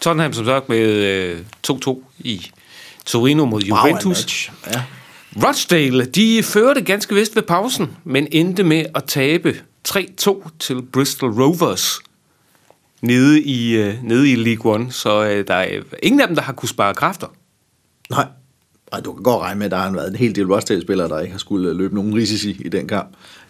Tottenham 0.00 0.32
som 0.32 0.44
sagt 0.44 0.68
med 0.68 0.78
øh, 0.78 1.38
2-2 1.70 2.02
i 2.18 2.50
Torino 3.06 3.44
mod 3.44 3.62
Juventus. 3.62 4.50
Wow. 4.66 4.72
Ja. 4.74 4.82
Rochdale, 5.46 6.04
de 6.04 6.42
førte 6.42 6.82
ganske 6.82 7.14
vist 7.14 7.36
ved 7.36 7.42
pausen, 7.42 7.96
men 8.04 8.26
endte 8.32 8.62
med 8.62 8.84
at 8.94 9.04
tabe 9.04 9.56
3-2 9.88 10.48
til 10.58 10.82
Bristol 10.82 11.42
Rovers 11.42 12.00
nede 13.02 13.42
i, 13.42 13.76
øh, 13.76 14.04
nede 14.04 14.32
i 14.32 14.34
League 14.34 14.72
One, 14.74 14.92
så 14.92 15.24
øh, 15.24 15.46
der 15.48 15.54
er 15.54 15.80
ingen 16.02 16.20
af 16.20 16.26
dem, 16.26 16.36
der 16.36 16.42
har 16.42 16.52
kunne 16.52 16.68
spare 16.68 16.94
kræfter. 16.94 17.26
Nej. 18.10 18.26
Ej, 18.92 19.00
du 19.00 19.12
kan 19.12 19.22
godt 19.22 19.42
regne 19.42 19.58
med, 19.58 19.66
at 19.66 19.70
der 19.70 19.76
har 19.76 19.90
været 19.92 20.10
en 20.10 20.16
hel 20.16 20.34
del 20.34 20.46
Rochdale-spillere, 20.46 21.08
der 21.08 21.20
ikke 21.20 21.32
har 21.32 21.38
skulle 21.38 21.74
løbe 21.74 21.94
nogen 21.94 22.14
risici 22.14 22.62
i 22.64 22.68
den 22.68 22.88
kamp. 22.88 23.08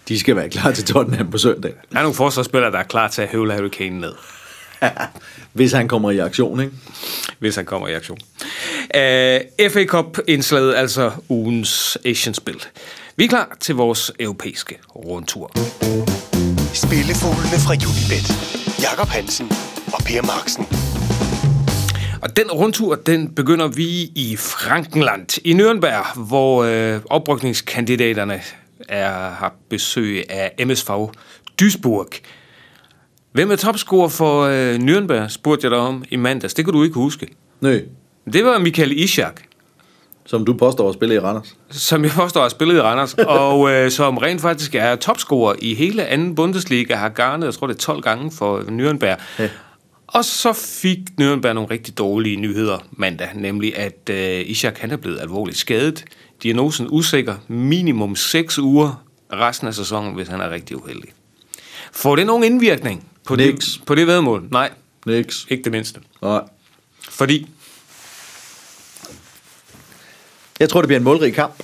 De 0.08 0.18
skal 0.18 0.36
være 0.36 0.48
klar 0.48 0.72
til 0.72 0.84
Tottenham 0.84 1.30
på 1.30 1.38
søndag. 1.38 1.72
Der 1.92 1.98
er 1.98 2.02
nogle 2.02 2.14
forsvarsspillere, 2.14 2.72
der 2.72 2.78
er 2.78 2.82
klar 2.82 3.08
til 3.08 3.22
at 3.22 3.28
høvle 3.28 3.52
Harry 3.52 3.68
Kane 3.68 4.00
ned, 4.00 4.12
Hvis 5.52 5.72
han 5.72 5.88
kommer 5.88 6.10
i 6.10 6.18
aktion, 6.18 6.60
ikke? 6.60 6.72
hvis 7.38 7.56
han 7.56 7.64
kommer 7.64 7.88
i 7.88 7.94
aktion. 7.94 8.18
Uh, 8.94 9.70
FA 9.70 9.84
Cup-indslaget, 9.84 10.74
altså 10.74 11.10
ugens 11.28 11.98
Asian-spil. 12.04 12.64
Vi 13.16 13.24
er 13.24 13.28
klar 13.28 13.56
til 13.60 13.74
vores 13.74 14.12
europæiske 14.20 14.78
rundtur. 14.96 15.52
Spillefuglene 16.74 17.58
fra 17.66 17.72
Unibet. 17.74 18.57
Jakob 18.82 19.08
Hansen 19.08 19.46
og 19.92 20.00
Per 20.06 20.22
Marksen. 20.26 20.66
Og 22.22 22.36
den 22.36 22.50
rundtur, 22.50 22.94
den 22.94 23.34
begynder 23.34 23.68
vi 23.68 23.88
i 24.14 24.36
Frankenland, 24.38 25.38
i 25.44 25.52
Nürnberg, 25.52 26.18
hvor 26.18 26.64
øh, 26.64 27.00
oprykningskandidaterne 27.10 28.40
er, 28.88 29.30
har 29.30 29.54
besøg 29.70 30.30
af 30.30 30.66
MSV 30.66 30.90
Duisburg. 31.60 32.08
Hvem 33.32 33.50
er 33.50 33.56
topscorer 33.56 34.08
for 34.08 34.42
øh, 34.42 34.74
Nürnberg, 34.74 35.28
spurgte 35.28 35.64
jeg 35.64 35.70
dig 35.70 35.78
om 35.78 36.04
i 36.10 36.16
mandags. 36.16 36.54
Det 36.54 36.64
kan 36.64 36.74
du 36.74 36.82
ikke 36.82 36.94
huske. 36.94 37.28
Nø, 37.60 37.80
Det 38.32 38.44
var 38.44 38.58
Michael 38.58 38.98
Ishak, 38.98 39.42
som 40.28 40.44
du 40.44 40.54
påstår 40.54 40.88
at 40.88 40.94
spille 40.94 41.14
i 41.14 41.18
Randers. 41.18 41.56
som 41.70 42.04
jeg 42.04 42.12
påstår 42.12 42.40
har 42.40 42.48
spillet 42.48 42.74
i 42.76 42.80
Randers, 42.80 43.14
og 43.42 43.70
øh, 43.70 43.90
som 43.90 44.18
rent 44.18 44.40
faktisk 44.40 44.74
er 44.74 44.96
topscorer 44.96 45.54
i 45.58 45.74
hele 45.74 46.06
anden 46.06 46.34
Bundesliga, 46.34 46.94
har 46.94 47.08
garnet, 47.08 47.46
jeg 47.46 47.54
tror 47.54 47.66
det 47.66 47.74
er 47.74 47.78
12 47.78 48.02
gange 48.02 48.32
for 48.32 48.58
Nürnberg. 48.60 49.20
Ja. 49.38 49.48
Og 50.06 50.24
så 50.24 50.52
fik 50.52 50.98
Nürnberg 51.20 51.52
nogle 51.52 51.70
rigtig 51.70 51.98
dårlige 51.98 52.36
nyheder 52.36 52.78
mandag, 52.92 53.28
nemlig 53.34 53.76
at 53.76 54.10
øh, 54.10 54.42
Ishak 54.46 54.78
han 54.78 54.90
er 54.90 54.96
blevet 54.96 55.20
alvorligt 55.20 55.58
skadet. 55.58 56.04
Diagnosen 56.42 56.86
usikker, 56.90 57.34
minimum 57.48 58.16
6 58.16 58.58
uger 58.58 59.04
resten 59.32 59.68
af 59.68 59.74
sæsonen, 59.74 60.14
hvis 60.14 60.28
han 60.28 60.40
er 60.40 60.50
rigtig 60.50 60.76
uheldig. 60.76 61.08
Får 61.92 62.16
det 62.16 62.26
nogen 62.26 62.44
indvirkning 62.44 63.04
på 63.26 63.36
Niks. 63.36 63.66
det, 63.66 63.84
på 63.86 63.94
det 63.94 64.06
vedmål? 64.06 64.44
Nej, 64.50 64.70
Niks. 65.06 65.46
ikke 65.50 65.64
det 65.64 65.72
mindste. 65.72 66.00
Nej. 66.22 66.40
Fordi 67.10 67.48
jeg 70.60 70.68
tror, 70.68 70.80
det 70.80 70.88
bliver 70.88 70.98
en 70.98 71.04
målrig 71.04 71.34
kamp. 71.34 71.62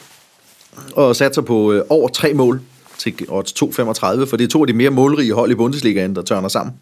Og 0.93 1.17
satser 1.17 1.43
på 1.43 1.73
øh, 1.73 1.85
over 1.89 2.09
tre 2.09 2.35
mål 2.35 2.61
til 2.99 3.15
odds 3.29 3.53
2,35, 3.63 4.25
for 4.25 4.37
det 4.37 4.45
er 4.45 4.49
to 4.49 4.61
af 4.61 4.67
de 4.67 4.73
mere 4.73 4.91
målrige 4.91 5.33
hold 5.33 5.51
i 5.51 5.55
Bundesligaen, 5.55 6.17
der 6.17 6.23
tørner 6.23 6.49
sammen 6.49 6.75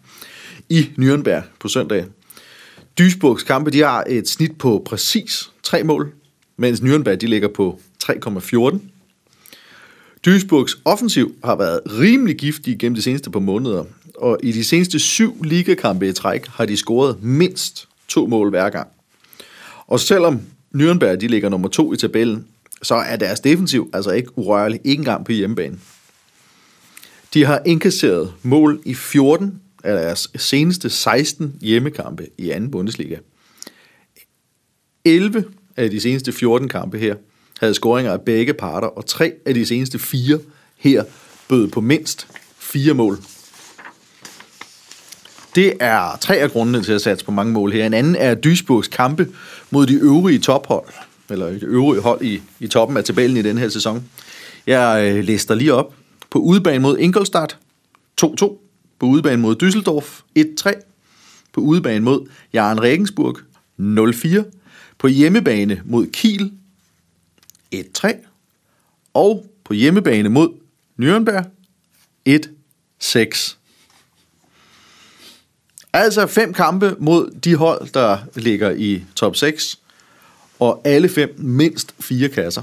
i 0.69 0.89
Nürnberg 0.99 1.41
på 1.59 1.67
søndag. 1.67 2.05
Duisburgs 2.97 3.43
kampe, 3.43 3.71
de 3.71 3.79
har 3.79 4.03
et 4.09 4.29
snit 4.29 4.57
på 4.57 4.81
præcis 4.85 5.51
tre 5.63 5.83
mål, 5.83 6.13
mens 6.57 6.79
Nürnberg, 6.79 7.15
de 7.15 7.27
ligger 7.27 7.47
på 7.47 7.79
3,14. 8.03 8.79
Duisburgs 10.25 10.77
offensiv 10.85 11.35
har 11.43 11.55
været 11.55 11.79
rimelig 11.85 12.35
giftig 12.35 12.79
gennem 12.79 12.95
de 12.95 13.01
seneste 13.01 13.31
par 13.31 13.39
måneder, 13.39 13.83
og 14.17 14.39
i 14.43 14.51
de 14.51 14.63
seneste 14.63 14.99
syv 14.99 15.43
ligakampe 15.43 16.09
i 16.09 16.13
træk 16.13 16.47
har 16.47 16.65
de 16.65 16.77
scoret 16.77 17.23
mindst 17.23 17.87
to 18.07 18.25
mål 18.25 18.49
hver 18.49 18.69
gang. 18.69 18.87
Og 19.87 19.99
selvom 19.99 20.41
Nürnberg 20.73 21.15
de 21.15 21.27
ligger 21.27 21.49
nummer 21.49 21.67
to 21.67 21.93
i 21.93 21.97
tabellen, 21.97 22.47
så 22.81 22.95
er 22.95 23.15
deres 23.15 23.39
defensiv 23.39 23.89
altså 23.93 24.11
ikke 24.11 24.37
urørlig, 24.37 24.79
ikke 24.83 24.99
engang 24.99 25.25
på 25.25 25.31
hjemmebane. 25.31 25.79
De 27.33 27.45
har 27.45 27.61
indkasseret 27.65 28.33
mål 28.43 28.81
i 28.85 28.93
14 28.93 29.61
af 29.83 29.93
deres 29.97 30.27
seneste 30.35 30.89
16 30.89 31.55
hjemmekampe 31.61 32.27
i 32.37 32.49
anden 32.49 32.71
Bundesliga. 32.71 33.17
11 35.05 35.45
af 35.77 35.89
de 35.89 36.01
seneste 36.01 36.31
14 36.31 36.69
kampe 36.69 36.97
her 36.99 37.15
havde 37.59 37.73
scoringer 37.73 38.11
af 38.11 38.21
begge 38.21 38.53
parter, 38.53 38.87
og 38.87 39.05
tre 39.05 39.33
af 39.45 39.53
de 39.53 39.65
seneste 39.65 39.99
fire 39.99 40.39
her 40.77 41.03
bød 41.49 41.67
på 41.67 41.81
mindst 41.81 42.27
fire 42.57 42.93
mål. 42.93 43.17
Det 45.55 45.73
er 45.79 46.17
tre 46.21 46.35
af 46.35 46.51
grundene 46.51 46.83
til 46.83 46.93
at 46.93 47.01
satse 47.01 47.25
på 47.25 47.31
mange 47.31 47.53
mål 47.53 47.71
her. 47.71 47.85
En 47.85 47.93
anden 47.93 48.15
er 48.15 48.35
Duisburgs 48.35 48.87
kampe 48.87 49.27
mod 49.73 49.87
de 49.87 49.93
øvrige 49.93 50.39
tophold, 50.39 50.85
eller 51.29 51.47
de 51.47 51.65
øvrige 51.65 52.01
hold 52.01 52.21
i, 52.21 52.41
i 52.59 52.67
toppen 52.67 52.97
af 52.97 53.03
tabellen 53.03 53.37
i 53.37 53.41
den 53.41 53.57
her 53.57 53.69
sæson. 53.69 54.03
Jeg 54.67 55.13
øh, 55.15 55.23
lister 55.23 55.55
lige 55.55 55.73
op. 55.73 55.93
På 56.29 56.39
udebane 56.39 56.79
mod 56.79 56.97
Ingolstadt 56.97 57.57
2-2. 58.21 58.25
På 58.99 59.05
udebane 59.05 59.41
mod 59.41 59.63
Düsseldorf 59.63 60.21
1-3. 60.39 60.81
På 61.53 61.61
udebane 61.61 62.05
mod 62.05 62.27
Jaren 62.53 62.81
Regensburg 62.81 63.37
0-4. 63.79 64.43
På 64.97 65.07
hjemmebane 65.07 65.81
mod 65.85 66.07
Kiel 66.07 66.51
1-3. 67.75 68.13
Og 69.13 69.45
på 69.63 69.73
hjemmebane 69.73 70.29
mod 70.29 70.49
Nürnberg 71.01 71.45
1-6. 72.29 73.55
Altså 75.93 76.27
fem 76.27 76.53
kampe 76.53 76.95
mod 76.99 77.31
de 77.43 77.55
hold, 77.55 77.87
der 77.93 78.17
ligger 78.35 78.71
i 78.71 79.03
top 79.15 79.35
6, 79.35 79.79
og 80.59 80.81
alle 80.85 81.09
fem 81.09 81.35
mindst 81.37 81.95
fire 81.99 82.29
kasser. 82.29 82.61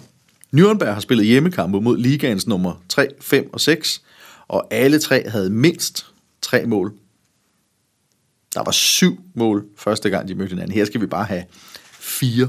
Nürnberg 0.56 0.92
har 0.92 1.00
spillet 1.00 1.26
hjemmekampe 1.26 1.80
mod 1.80 1.98
ligaens 1.98 2.46
nummer 2.46 2.82
3, 2.88 3.08
5 3.20 3.50
og 3.52 3.60
6, 3.60 4.02
og 4.48 4.66
alle 4.70 4.98
tre 4.98 5.28
havde 5.28 5.50
mindst 5.50 6.06
tre 6.42 6.66
mål. 6.66 6.92
Der 8.54 8.62
var 8.62 8.72
syv 8.72 9.20
mål 9.34 9.64
første 9.76 10.10
gang, 10.10 10.28
de 10.28 10.34
mødte 10.34 10.48
hinanden. 10.48 10.74
Her 10.74 10.84
skal 10.84 11.00
vi 11.00 11.06
bare 11.06 11.24
have 11.24 11.44
fire. 12.00 12.48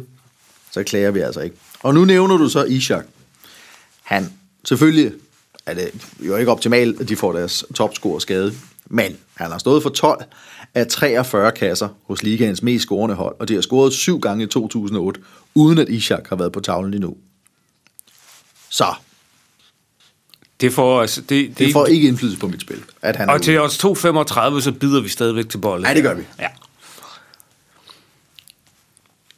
Så 0.72 0.84
klager 0.84 1.12
vi 1.12 1.20
altså 1.20 1.40
ikke. 1.40 1.56
Og 1.80 1.94
nu 1.94 2.06
nævner 2.06 2.38
du 2.38 2.50
så 2.50 2.64
Ishak. 2.64 3.06
Han, 4.04 4.34
selvfølgelig 4.64 5.14
er 5.66 5.74
det 5.74 5.92
jo 6.20 6.36
ikke 6.36 6.52
optimalt, 6.52 7.02
at 7.02 7.10
de 7.10 7.16
får 7.16 7.34
deres 7.34 7.66
topscorer 7.76 8.20
skade, 8.20 8.54
men 8.92 9.18
han 9.36 9.52
har 9.52 9.58
stået 9.58 9.84
for 9.84 9.90
12 9.90 10.24
af 10.74 10.88
43 10.88 11.52
kasser 11.52 11.90
hos 12.08 12.24
ligaens 12.24 12.64
mest 12.64 12.84
scorende 12.84 13.16
hold, 13.16 13.36
og 13.40 13.48
de 13.48 13.54
har 13.54 13.62
scoret 13.62 13.94
syv 13.94 14.20
gange 14.20 14.44
i 14.44 14.48
2008, 14.48 15.22
uden 15.56 15.78
at 15.78 15.90
Ishak 15.90 16.30
har 16.30 16.36
været 16.36 16.52
på 16.52 16.60
tavlen 16.60 16.94
endnu. 16.94 17.16
Så, 18.70 18.94
Det 20.62 20.74
får, 20.74 21.02
altså, 21.02 21.22
det, 21.22 21.30
det, 21.30 21.58
det 21.58 21.74
får 21.74 21.86
ikke 21.86 22.08
indflydelse 22.08 22.40
på 22.40 22.48
mit 22.48 22.62
spil, 22.62 22.84
at 23.02 23.16
han 23.16 23.30
Og 23.30 23.42
til 23.42 23.62
odds 23.62 23.84
2,35, 23.86 24.62
så 24.62 24.74
bider 24.80 25.02
vi 25.02 25.10
stadigvæk 25.10 25.50
til 25.50 25.58
bolden. 25.58 25.88
Ja, 25.88 25.94
det 25.94 26.04
gør 26.04 26.14
vi. 26.14 26.24
Ja. 26.40 26.48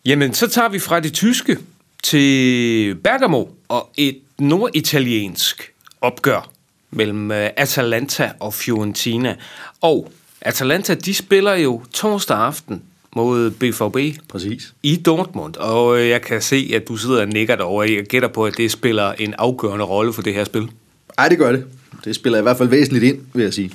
Jamen, 0.05 0.33
så 0.33 0.47
tager 0.47 0.69
vi 0.69 0.79
fra 0.79 0.99
det 0.99 1.13
tyske 1.13 1.57
til 2.03 2.95
Bergamo 2.95 3.45
og 3.67 3.89
et 3.97 4.19
norditaliensk 4.39 5.71
opgør 6.01 6.52
mellem 6.95 7.31
øh, 7.31 7.49
Atalanta 7.57 8.31
og 8.39 8.53
Fiorentina. 8.53 9.35
Og 9.81 10.11
Atalanta, 10.41 10.93
de 10.93 11.13
spiller 11.13 11.53
jo 11.53 11.81
torsdag 11.93 12.37
aften 12.37 12.81
mod 13.15 13.51
BVB 13.51 14.19
Præcis. 14.29 14.73
i 14.83 14.95
Dortmund, 14.95 15.55
og 15.55 15.99
øh, 15.99 16.09
jeg 16.09 16.21
kan 16.21 16.41
se, 16.41 16.71
at 16.75 16.87
du 16.87 16.97
sidder 16.97 17.21
og 17.21 17.27
nikker 17.27 17.55
derovre. 17.55 17.91
Jeg 17.91 18.03
gætter 18.03 18.27
på, 18.27 18.45
at 18.45 18.57
det 18.57 18.71
spiller 18.71 19.11
en 19.11 19.33
afgørende 19.37 19.85
rolle 19.85 20.13
for 20.13 20.21
det 20.21 20.33
her 20.33 20.43
spil. 20.43 20.69
Ej, 21.17 21.29
det 21.29 21.37
gør 21.37 21.51
det. 21.51 21.65
Det 22.05 22.15
spiller 22.15 22.39
i 22.39 22.41
hvert 22.41 22.57
fald 22.57 22.69
væsentligt 22.69 23.03
ind, 23.03 23.21
vil 23.33 23.43
jeg 23.43 23.53
sige. 23.53 23.71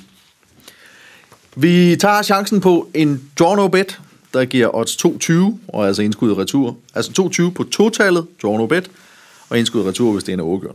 Vi 1.55 1.95
tager 1.95 2.21
chancen 2.21 2.61
på 2.61 2.89
en 2.93 3.21
draw 3.39 3.55
no 3.55 3.67
bet, 3.67 3.99
der 4.33 4.45
giver 4.45 4.75
odds 4.75 5.05
2,20, 5.05 5.33
og 5.67 5.87
altså 5.87 6.01
indskud 6.01 6.37
retur. 6.37 6.77
Altså 6.95 7.31
2,20 7.43 7.49
på 7.49 7.63
totallet, 7.63 8.27
draw 8.41 8.57
no 8.57 8.65
bet, 8.65 8.91
og 9.49 9.59
indskud 9.59 9.81
retur, 9.81 10.11
hvis 10.11 10.23
det 10.23 10.31
er 10.31 10.33
en 10.33 10.39
overgør. 10.39 10.71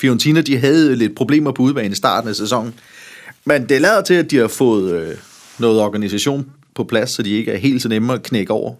Fiorentina, 0.00 0.40
de 0.40 0.58
havde 0.58 0.96
lidt 0.96 1.14
problemer 1.14 1.52
på 1.52 1.62
udebane 1.62 1.92
i 1.92 1.94
starten 1.94 2.28
af 2.30 2.36
sæsonen, 2.36 2.74
men 3.44 3.68
det 3.68 3.80
lader 3.80 4.02
til, 4.02 4.14
at 4.14 4.30
de 4.30 4.36
har 4.36 4.48
fået 4.48 4.92
øh, 4.92 5.16
noget 5.58 5.80
organisation 5.80 6.50
på 6.74 6.84
plads, 6.84 7.10
så 7.10 7.22
de 7.22 7.30
ikke 7.30 7.52
er 7.52 7.56
helt 7.56 7.82
så 7.82 7.88
nemme 7.88 8.12
at 8.12 8.22
knække 8.22 8.52
over 8.52 8.74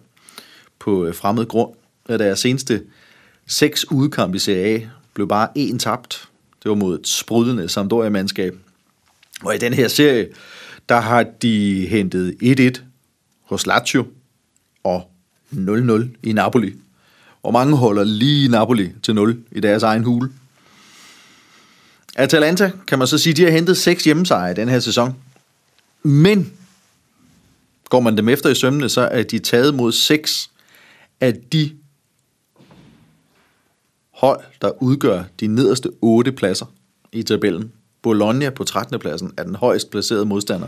på 0.79 1.05
øh, 1.05 1.15
fremmed 1.15 1.45
grund. 1.45 1.71
Af 2.09 2.17
deres 2.17 2.39
seneste 2.39 2.83
seks 3.47 3.91
udkamp 3.91 4.35
i 4.35 4.39
Serie 4.39 4.75
A 4.75 4.81
blev 5.13 5.27
bare 5.27 5.47
én 5.57 5.77
tabt. 5.77 6.29
Det 6.63 6.69
var 6.69 6.75
mod 6.75 6.99
et 6.99 7.07
sprudlende 7.07 7.69
Sampdoria-mandskab. 7.69 8.55
Og 9.43 9.55
i 9.55 9.57
den 9.57 9.73
her 9.73 9.87
serie, 9.87 10.27
der 10.89 10.99
har 10.99 11.23
de 11.41 11.87
hentet 11.87 12.35
1-1 12.77 12.81
hos 13.43 13.65
Lazio 13.65 14.05
og 14.83 15.11
0-0 15.53 16.07
i 16.23 16.33
Napoli. 16.33 16.73
Og 17.43 17.53
mange 17.53 17.77
holder 17.77 18.03
lige 18.03 18.49
Napoli 18.49 18.89
til 19.03 19.15
0 19.15 19.43
i 19.51 19.59
deres 19.59 19.83
egen 19.83 20.03
hule. 20.03 20.29
Atalanta, 22.15 22.71
kan 22.87 22.99
man 22.99 23.07
så 23.07 23.17
sige, 23.17 23.33
de 23.33 23.43
har 23.43 23.51
hentet 23.51 23.77
seks 23.77 24.03
hjemmesejre 24.03 24.51
i 24.51 24.53
den 24.53 24.69
her 24.69 24.79
sæson. 24.79 25.15
Men 26.03 26.53
går 27.89 27.99
man 27.99 28.17
dem 28.17 28.29
efter 28.29 28.49
i 28.49 28.55
sømmene, 28.55 28.89
så 28.89 29.01
er 29.01 29.23
de 29.23 29.39
taget 29.39 29.75
mod 29.75 29.91
seks 29.91 30.49
af 31.21 31.33
de 31.53 31.71
hold, 34.13 34.39
der 34.61 34.83
udgør 34.83 35.23
de 35.39 35.47
nederste 35.47 35.89
otte 36.01 36.31
pladser 36.31 36.65
i 37.11 37.23
tabellen. 37.23 37.71
Bologna 38.01 38.49
på 38.49 38.63
13. 38.63 38.99
pladsen 38.99 39.31
er 39.37 39.43
den 39.43 39.55
højst 39.55 39.91
placerede 39.91 40.25
modstander, 40.25 40.67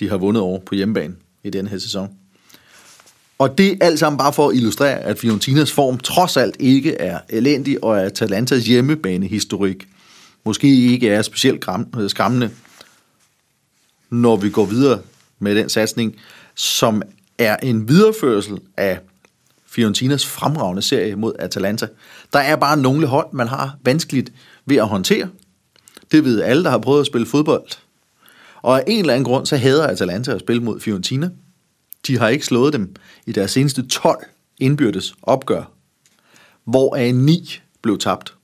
de 0.00 0.08
har 0.08 0.16
vundet 0.16 0.42
over 0.42 0.58
på 0.58 0.74
hjemmebane 0.74 1.14
i 1.44 1.50
den 1.50 1.66
her 1.66 1.78
sæson. 1.78 2.08
Og 3.38 3.58
det 3.58 3.72
er 3.72 3.76
alt 3.80 3.98
sammen 3.98 4.18
bare 4.18 4.32
for 4.32 4.48
at 4.48 4.56
illustrere, 4.56 4.98
at 4.98 5.18
Fiorentinas 5.18 5.72
form 5.72 5.98
trods 5.98 6.36
alt 6.36 6.56
ikke 6.58 6.94
er 6.94 7.20
elendig, 7.28 7.84
og 7.84 8.00
at 8.00 8.06
Atalantas 8.06 8.66
hjemmebanehistorik 8.66 9.88
måske 10.44 10.92
ikke 10.92 11.08
er 11.08 11.22
specielt 11.22 11.64
øh, 11.98 12.10
skræmmende, 12.10 12.50
når 14.10 14.36
vi 14.36 14.50
går 14.50 14.64
videre 14.64 15.00
med 15.38 15.54
den 15.54 15.68
satsning, 15.68 16.16
som 16.54 17.02
er 17.38 17.56
en 17.56 17.88
videreførsel 17.88 18.58
af 18.76 18.98
Fiorentinas 19.66 20.26
fremragende 20.26 20.82
serie 20.82 21.16
mod 21.16 21.32
Atalanta. 21.38 21.86
Der 22.32 22.38
er 22.38 22.56
bare 22.56 22.76
nogle 22.76 23.06
hold, 23.06 23.26
man 23.32 23.48
har 23.48 23.76
vanskeligt 23.84 24.32
ved 24.66 24.76
at 24.76 24.88
håndtere. 24.88 25.28
Det 26.12 26.24
ved 26.24 26.42
alle, 26.42 26.64
der 26.64 26.70
har 26.70 26.78
prøvet 26.78 27.00
at 27.00 27.06
spille 27.06 27.26
fodbold. 27.26 27.66
Og 28.62 28.78
af 28.78 28.84
en 28.86 29.00
eller 29.00 29.14
anden 29.14 29.24
grund, 29.24 29.46
så 29.46 29.56
hader 29.56 29.86
Atalanta 29.86 30.32
at 30.32 30.40
spille 30.40 30.62
mod 30.62 30.80
Fiorentina. 30.80 31.30
De 32.06 32.18
har 32.18 32.28
ikke 32.28 32.46
slået 32.46 32.72
dem 32.72 32.94
i 33.26 33.32
deres 33.32 33.50
seneste 33.50 33.88
12 33.88 34.26
indbyrdes 34.58 35.14
opgør, 35.22 35.72
hvoraf 36.64 37.14
9 37.14 37.60
blev 37.82 37.98
tabt. 37.98 38.34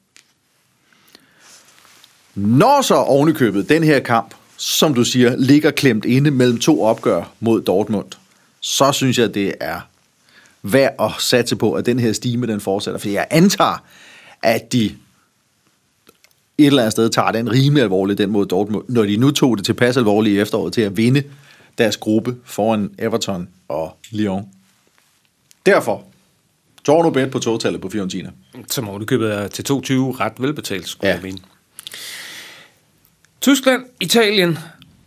Når 2.36 2.82
så 2.82 2.94
ovenikøbet 2.94 3.68
den 3.68 3.84
her 3.84 4.00
kamp, 4.00 4.34
som 4.56 4.94
du 4.94 5.04
siger, 5.04 5.36
ligger 5.36 5.70
klemt 5.70 6.04
inde 6.04 6.30
mellem 6.30 6.58
to 6.58 6.82
opgør 6.82 7.32
mod 7.40 7.62
Dortmund, 7.62 8.06
så 8.60 8.92
synes 8.92 9.18
jeg, 9.18 9.34
det 9.34 9.54
er 9.60 9.80
værd 10.62 10.94
at 11.00 11.10
satse 11.18 11.56
på, 11.56 11.72
at 11.72 11.86
den 11.86 11.98
her 11.98 12.12
stime 12.12 12.46
den 12.46 12.60
fortsætter. 12.60 12.98
For 12.98 13.08
jeg 13.08 13.26
antager, 13.30 13.84
at 14.42 14.72
de 14.72 14.84
et 16.58 16.66
eller 16.66 16.82
andet 16.82 16.92
sted 16.92 17.10
tager 17.10 17.32
den 17.32 17.52
rimelig 17.52 17.82
alvorligt, 17.82 18.18
den 18.18 18.30
mod 18.30 18.46
Dortmund, 18.46 18.84
når 18.88 19.02
de 19.02 19.16
nu 19.16 19.30
tog 19.30 19.56
det 19.56 19.66
tilpas 19.66 19.96
alvorligt 19.96 20.36
i 20.36 20.40
efteråret 20.40 20.72
til 20.72 20.80
at 20.80 20.96
vinde 20.96 21.22
deres 21.78 21.96
gruppe 21.96 22.36
foran 22.44 22.90
Everton 22.98 23.48
og 23.68 23.96
Lyon. 24.10 24.48
Derfor, 25.66 26.04
Torno 26.84 27.10
bet 27.10 27.30
på 27.30 27.38
totallet 27.38 27.80
på 27.80 27.88
Fiorentina. 27.88 28.30
Som 28.70 28.88
ovenikøbet 28.88 29.34
er 29.34 29.48
til 29.48 29.64
22 29.64 30.16
ret 30.20 30.32
velbetalt, 30.38 30.88
skulle 30.88 31.08
ja. 31.08 31.14
jeg 31.14 31.22
mene. 31.22 31.38
Tyskland, 33.40 33.84
Italien, 34.00 34.58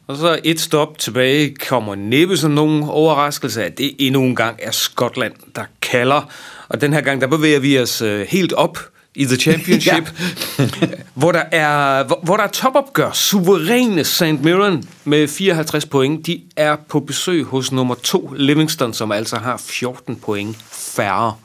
og 0.07 0.17
så 0.17 0.39
et 0.43 0.59
stop 0.59 0.97
tilbage 0.97 1.55
kommer 1.67 1.95
næppe 1.95 2.37
som 2.37 2.51
nogen 2.51 2.83
overraskelse, 2.83 3.63
at 3.63 3.77
det 3.77 3.95
endnu 3.99 4.23
en 4.23 4.35
gang 4.35 4.59
er 4.63 4.71
Skotland, 4.71 5.33
der 5.55 5.63
kalder. 5.81 6.31
Og 6.69 6.81
den 6.81 6.93
her 6.93 7.01
gang, 7.01 7.21
der 7.21 7.27
bevæger 7.27 7.59
vi 7.59 7.79
os 7.79 8.01
øh, 8.01 8.27
helt 8.29 8.53
op 8.53 8.79
i 9.15 9.25
The 9.25 9.35
Championship, 9.35 10.09
hvor, 11.13 11.31
der 11.31 11.43
er, 11.51 12.03
hvor, 12.03 12.19
hvor 12.23 12.37
der 12.37 12.43
er 12.43 12.47
topopgør. 12.47 13.11
Suveræne 13.11 14.03
St. 14.03 14.21
Mirren 14.21 14.89
med 15.03 15.27
54 15.27 15.85
point. 15.85 16.25
De 16.27 16.41
er 16.55 16.75
på 16.75 16.99
besøg 16.99 17.43
hos 17.43 17.71
nummer 17.71 17.95
2, 17.95 18.33
Livingston, 18.37 18.93
som 18.93 19.11
altså 19.11 19.37
har 19.37 19.57
14 19.57 20.15
point 20.15 20.57
færre. 20.71 21.35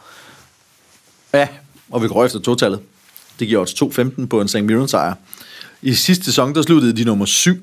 Ja, 1.35 1.49
og 1.91 2.03
vi 2.03 2.09
går 2.09 2.25
efter 2.25 2.39
totallet. 2.39 2.81
Det 3.39 3.49
giver 3.49 3.61
os 3.61 3.73
2-15 3.73 4.27
på 4.27 4.41
en 4.41 4.49
St. 4.49 4.63
Mirren 4.63 4.89
sejr. 4.89 5.15
I 5.85 5.95
sidste 5.95 6.25
sæson, 6.25 6.55
der 6.55 6.63
sluttede 6.63 6.93
de 6.93 7.05
nummer 7.05 7.25
7 7.25 7.57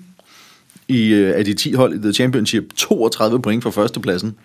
i, 0.87 1.07
øh, 1.07 1.37
af 1.37 1.45
de 1.45 1.53
10 1.53 1.73
hold 1.73 1.95
i 1.95 2.01
The 2.01 2.13
Championship. 2.13 2.63
32 2.75 3.41
point 3.41 3.63
fra 3.63 3.69
førstepladsen. 3.69 4.35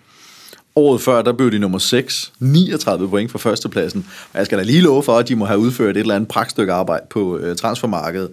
Året 0.75 1.01
før, 1.01 1.21
der 1.21 1.33
blev 1.33 1.51
de 1.51 1.59
nummer 1.59 1.77
6, 1.77 2.33
39 2.39 3.09
point 3.09 3.31
fra 3.31 3.39
førstepladsen. 3.39 4.05
Og 4.33 4.37
jeg 4.37 4.45
skal 4.45 4.57
da 4.57 4.63
lige 4.63 4.81
love 4.81 5.03
for, 5.03 5.17
at 5.17 5.27
de 5.27 5.35
må 5.35 5.45
have 5.45 5.59
udført 5.59 5.97
et 5.97 5.99
eller 5.99 6.15
andet 6.15 6.29
pragtstykke 6.29 6.73
arbejde 6.73 7.05
på 7.09 7.37
øh, 7.37 7.55
transfermarkedet. 7.55 8.29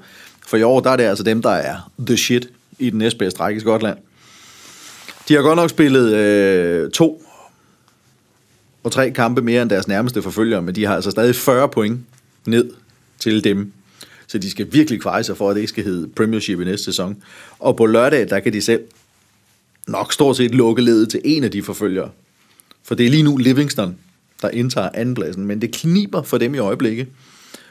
For 0.46 0.56
i 0.56 0.62
år, 0.62 0.80
der 0.80 0.90
er 0.90 0.96
det 0.96 1.04
altså 1.04 1.24
dem, 1.24 1.42
der 1.42 1.50
er 1.50 1.90
the 2.06 2.16
shit 2.16 2.48
i 2.78 2.90
den 2.90 2.98
næstbedste 2.98 3.40
række 3.40 3.58
i 3.58 3.60
Skotland. 3.60 3.98
De 5.28 5.34
har 5.34 5.42
godt 5.42 5.56
nok 5.56 5.70
spillet 5.70 6.14
øh, 6.14 6.90
to 6.90 7.22
og 8.84 8.92
tre 8.92 9.10
kampe 9.10 9.42
mere 9.42 9.62
end 9.62 9.70
deres 9.70 9.88
nærmeste 9.88 10.22
forfølgere, 10.22 10.62
men 10.62 10.74
de 10.74 10.84
har 10.86 10.94
altså 10.94 11.10
stadig 11.10 11.36
40 11.36 11.68
point 11.68 12.00
ned 12.46 12.70
til 13.18 13.44
dem. 13.44 13.72
Så 14.34 14.38
de 14.38 14.50
skal 14.50 14.72
virkelig 14.72 15.00
kveje 15.00 15.24
sig 15.24 15.36
for, 15.36 15.50
at 15.50 15.54
det 15.54 15.60
ikke 15.60 15.68
skal 15.68 15.84
hedde 15.84 16.08
Premiership 16.08 16.60
i 16.60 16.64
næste 16.64 16.84
sæson. 16.84 17.22
Og 17.58 17.76
på 17.76 17.86
lørdag, 17.86 18.30
der 18.30 18.40
kan 18.40 18.52
de 18.52 18.62
selv 18.62 18.82
nok 19.86 20.12
stort 20.12 20.36
set 20.36 20.54
lukke 20.54 20.82
ledet 20.82 21.10
til 21.10 21.20
en 21.24 21.44
af 21.44 21.50
de 21.50 21.62
forfølgere. 21.62 22.10
For 22.84 22.94
det 22.94 23.06
er 23.06 23.10
lige 23.10 23.22
nu 23.22 23.36
Livingston, 23.36 23.98
der 24.42 24.50
indtager 24.50 24.88
andenpladsen, 24.94 25.46
men 25.46 25.60
det 25.60 25.72
kniber 25.72 26.22
for 26.22 26.38
dem 26.38 26.54
i 26.54 26.58
øjeblikket 26.58 27.08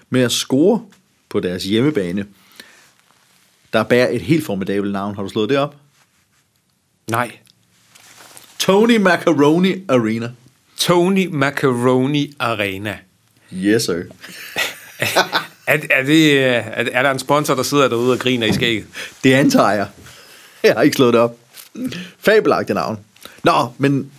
med 0.10 0.22
at 0.22 0.32
score 0.32 0.82
på 1.30 1.40
deres 1.40 1.64
hjemmebane. 1.64 2.26
Der 3.74 3.84
bærer 3.84 4.10
et 4.10 4.22
helt 4.22 4.46
formidabelt 4.46 4.94
navn. 4.94 5.16
Har 5.16 5.24
du 5.24 5.30
slået 5.30 5.50
det 5.50 5.58
op? 5.58 5.76
Nej. 7.10 7.32
Tony 8.60 8.98
Macaroni 8.98 9.74
Arena. 9.90 10.32
Tony 10.78 11.28
Macaroni 11.32 12.34
Arena. 12.40 12.98
Yes, 13.54 13.84
sir. 13.84 14.04
Er, 15.68 15.78
er, 15.90 16.04
det, 16.04 16.32
øh, 16.32 16.44
er, 16.44 16.86
er 16.92 17.04
der 17.04 17.12
en 17.12 17.20
sponsor, 17.20 17.56
der 17.56 17.64
sidder 17.64 17.88
derude 17.88 18.12
og 18.12 18.20
griner 18.20 18.48
i 18.48 18.54
skægget? 18.54 18.86
Det 19.24 19.34
antager 19.34 19.72
jeg. 19.72 19.88
Jeg 20.64 20.74
har 20.74 20.82
ikke 20.82 20.96
slået 20.96 21.14
det 21.14 21.22
op. 21.22 21.38
Fabelagtigt 22.20 22.76
navn. 22.76 23.00
Nå, 23.44 23.68
men 23.78 24.12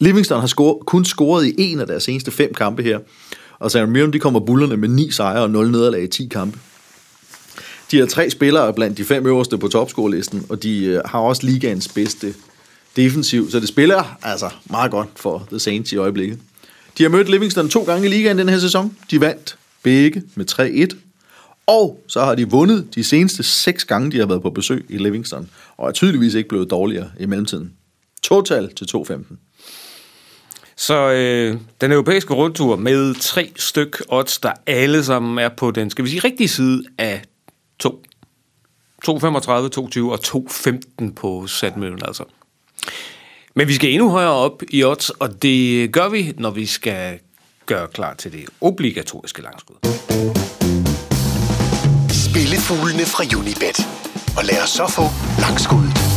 Livingston 0.00 0.40
har 0.40 0.46
score, 0.46 0.84
kun 0.86 1.04
scoret 1.04 1.46
i 1.46 1.54
en 1.58 1.80
af 1.80 1.86
deres 1.86 2.02
seneste 2.02 2.30
fem 2.30 2.54
kampe 2.54 2.82
her. 2.82 2.98
Og 3.58 3.70
Sam 3.70 3.88
Mirren, 3.88 4.12
de 4.12 4.18
kommer 4.18 4.40
bullerne 4.40 4.76
med 4.76 4.88
ni 4.88 5.10
sejre 5.10 5.42
og 5.42 5.50
0 5.50 5.70
nederlag 5.70 6.02
i 6.02 6.06
10 6.06 6.28
kampe. 6.30 6.58
De 7.90 7.98
har 7.98 8.06
tre 8.06 8.30
spillere 8.30 8.72
blandt 8.72 8.98
de 8.98 9.04
fem 9.04 9.26
øverste 9.26 9.58
på 9.58 9.68
topscorelisten, 9.68 10.46
og 10.48 10.62
de 10.62 10.84
øh, 10.84 11.00
har 11.04 11.18
også 11.18 11.46
ligaens 11.46 11.88
bedste 11.88 12.34
defensiv, 12.96 13.50
så 13.50 13.60
det 13.60 13.68
spiller 13.68 14.18
altså 14.22 14.50
meget 14.70 14.90
godt 14.90 15.08
for 15.16 15.46
The 15.48 15.58
Saints 15.58 15.92
i 15.92 15.96
øjeblikket. 15.96 16.38
De 16.98 17.02
har 17.02 17.10
mødt 17.10 17.28
Livingston 17.28 17.68
to 17.68 17.82
gange 17.82 18.06
i 18.06 18.10
ligaen 18.10 18.38
den 18.38 18.48
her 18.48 18.58
sæson. 18.58 18.96
De 19.10 19.20
vandt 19.20 19.56
begge 19.82 20.22
med 20.34 20.90
3-1. 20.92 20.96
Og 21.66 22.02
så 22.06 22.20
har 22.20 22.34
de 22.34 22.50
vundet 22.50 22.94
de 22.94 23.04
seneste 23.04 23.42
seks 23.42 23.84
gange, 23.84 24.12
de 24.12 24.18
har 24.18 24.26
været 24.26 24.42
på 24.42 24.50
besøg 24.50 24.86
i 24.88 24.98
Livingston, 24.98 25.50
og 25.76 25.88
er 25.88 25.92
tydeligvis 25.92 26.34
ikke 26.34 26.48
blevet 26.48 26.70
dårligere 26.70 27.10
i 27.20 27.26
mellemtiden. 27.26 27.72
Total 28.22 28.74
til 28.74 28.88
2-15. 28.96 29.36
Så 30.76 31.10
øh, 31.10 31.56
den 31.80 31.92
europæiske 31.92 32.34
rundtur 32.34 32.76
med 32.76 33.14
tre 33.14 33.52
styk 33.56 34.02
odds, 34.08 34.38
der 34.38 34.52
alle 34.66 35.04
sammen 35.04 35.38
er 35.38 35.48
på 35.48 35.70
den, 35.70 35.90
skal 35.90 36.04
vi 36.04 36.10
sige, 36.10 36.20
rigtige 36.20 36.48
side 36.48 36.84
af 36.98 37.22
2. 37.78 38.02
2,35, 39.08 39.12
2,20 39.12 40.00
og 40.00 40.18
2,15 40.26 41.12
på 41.12 41.46
satmøllen 41.46 42.00
altså. 42.04 42.24
Men 43.54 43.68
vi 43.68 43.72
skal 43.72 43.90
endnu 43.90 44.10
højere 44.10 44.32
op 44.32 44.62
i 44.70 44.84
odds, 44.84 45.10
og 45.10 45.42
det 45.42 45.92
gør 45.92 46.08
vi, 46.08 46.32
når 46.38 46.50
vi 46.50 46.66
skal 46.66 47.18
gøre 47.66 47.88
klar 47.88 48.14
til 48.14 48.32
det 48.32 48.44
obligatoriske 48.60 49.42
langskud. 49.42 49.76
Spillefuglene 52.28 53.04
fra 53.14 53.24
Unibet. 53.38 53.78
Og 54.36 54.44
lad 54.44 54.62
os 54.62 54.70
så 54.70 54.86
få 54.88 55.02
langskuddet. 55.40 56.12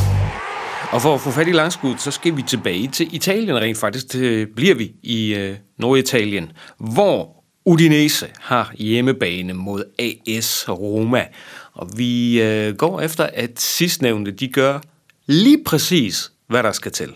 Og 0.92 1.02
for 1.02 1.14
at 1.16 1.22
få 1.22 1.32
fat 1.32 1.48
i 1.48 1.52
langskud, 1.52 1.98
så 1.98 2.12
skal 2.12 2.38
vi 2.38 2.42
tilbage 2.42 2.88
til 2.88 3.16
Italien 3.16 3.56
rent 3.56 3.78
faktisk. 3.78 4.14
Det 4.14 4.50
bliver 4.56 4.76
vi 4.76 4.92
i 5.04 5.34
øh, 5.34 5.58
Norditalien, 5.78 6.52
hvor 6.78 7.44
Udinese 7.66 8.28
har 8.40 8.74
hjemmebane 8.78 9.54
mod 9.54 9.84
AS 10.00 10.70
Roma. 10.70 11.26
Og 11.74 11.90
vi 11.98 12.42
øh, 12.42 12.76
går 12.76 13.02
efter, 13.02 13.30
at 13.34 13.62
sidstnævnte 13.62 14.32
de 14.32 14.48
gør 14.48 14.80
lige 15.26 15.64
præcis, 15.66 16.32
hvad 16.48 16.64
der 16.64 16.72
skal 16.72 16.92
til. 16.92 17.14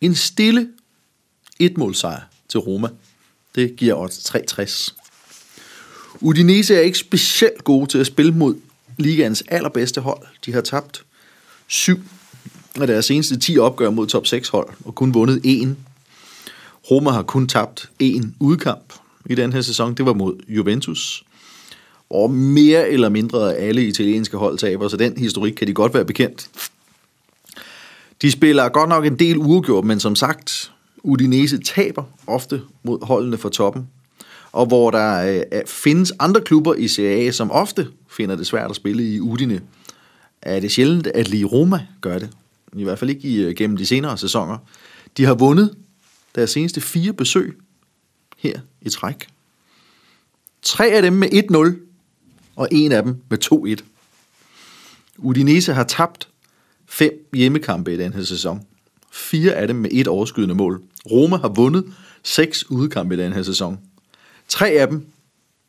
En 0.00 0.14
stille 0.14 0.68
etmålsejr 1.60 2.20
til 2.48 2.60
Roma. 2.60 2.88
Det 3.54 3.76
giver 3.76 3.94
odds 3.94 4.24
360. 4.24 4.94
Udinese 6.20 6.74
er 6.74 6.80
ikke 6.80 6.98
specielt 6.98 7.64
gode 7.64 7.86
til 7.86 7.98
at 7.98 8.06
spille 8.06 8.32
mod 8.32 8.54
ligaens 8.96 9.42
allerbedste 9.48 10.00
hold. 10.00 10.26
De 10.46 10.52
har 10.52 10.60
tabt 10.60 11.04
syv 11.66 12.00
af 12.80 12.86
deres 12.86 13.04
seneste 13.04 13.38
10 13.38 13.58
opgør 13.58 13.90
mod 13.90 14.06
top 14.06 14.26
6 14.26 14.48
hold, 14.48 14.68
og 14.84 14.94
kun 14.94 15.14
vundet 15.14 15.40
en. 15.44 15.76
Roma 16.90 17.10
har 17.10 17.22
kun 17.22 17.48
tabt 17.48 17.90
en 17.98 18.34
udkamp 18.40 18.94
i 19.26 19.34
den 19.34 19.52
her 19.52 19.60
sæson. 19.60 19.94
Det 19.94 20.06
var 20.06 20.12
mod 20.12 20.34
Juventus. 20.48 21.24
Og 22.10 22.30
mere 22.30 22.88
eller 22.88 23.08
mindre 23.08 23.56
alle 23.56 23.86
italienske 23.86 24.36
hold 24.36 24.58
taber, 24.58 24.88
så 24.88 24.96
den 24.96 25.18
historik 25.18 25.52
kan 25.52 25.66
de 25.66 25.74
godt 25.74 25.94
være 25.94 26.04
bekendt. 26.04 26.48
De 28.22 28.30
spiller 28.30 28.68
godt 28.68 28.88
nok 28.88 29.06
en 29.06 29.18
del 29.18 29.36
uafgjort, 29.36 29.84
men 29.84 30.00
som 30.00 30.16
sagt, 30.16 30.72
Udinese 31.04 31.58
taber 31.58 32.04
ofte 32.26 32.62
mod 32.82 33.06
holdene 33.06 33.38
fra 33.38 33.50
toppen. 33.50 33.88
Og 34.52 34.66
hvor 34.66 34.90
der 34.90 35.42
øh, 35.52 35.66
findes 35.66 36.12
andre 36.18 36.40
klubber 36.40 36.74
i 36.74 36.88
Serie 36.88 37.28
A, 37.28 37.30
som 37.30 37.50
ofte 37.50 37.88
finder 38.10 38.36
det 38.36 38.46
svært 38.46 38.70
at 38.70 38.76
spille 38.76 39.14
i 39.14 39.20
Udine, 39.20 39.60
er 40.42 40.60
det 40.60 40.72
sjældent, 40.72 41.06
at 41.06 41.28
lige 41.28 41.44
Roma 41.44 41.86
gør 42.00 42.18
det. 42.18 42.30
I 42.76 42.84
hvert 42.84 42.98
fald 42.98 43.10
ikke 43.10 43.44
øh, 43.44 43.54
gennem 43.54 43.76
de 43.76 43.86
senere 43.86 44.18
sæsoner. 44.18 44.58
De 45.16 45.24
har 45.24 45.34
vundet 45.34 45.76
deres 46.34 46.50
seneste 46.50 46.80
fire 46.80 47.12
besøg 47.12 47.58
her 48.38 48.60
i 48.82 48.88
træk. 48.88 49.26
Tre 50.62 50.86
af 50.86 51.02
dem 51.02 51.12
med 51.12 51.28
1-0, 51.32 51.78
og 52.56 52.68
en 52.72 52.92
af 52.92 53.02
dem 53.02 53.16
med 53.28 53.78
2-1. 53.80 53.84
Udinese 55.18 55.74
har 55.74 55.84
tabt 55.84 56.28
fem 56.86 57.28
hjemmekampe 57.34 57.94
i 57.94 57.96
den 57.96 58.12
her 58.12 58.24
sæson. 58.24 58.66
Fire 59.14 59.52
af 59.52 59.66
dem 59.66 59.76
med 59.76 59.90
et 59.92 60.08
overskydende 60.08 60.54
mål. 60.54 60.82
Roma 61.10 61.36
har 61.36 61.48
vundet 61.48 61.84
seks 62.22 62.70
udekampe 62.70 63.14
i 63.14 63.18
den 63.18 63.32
her 63.32 63.42
sæson. 63.42 63.78
Tre 64.48 64.68
af 64.68 64.88
dem 64.88 65.06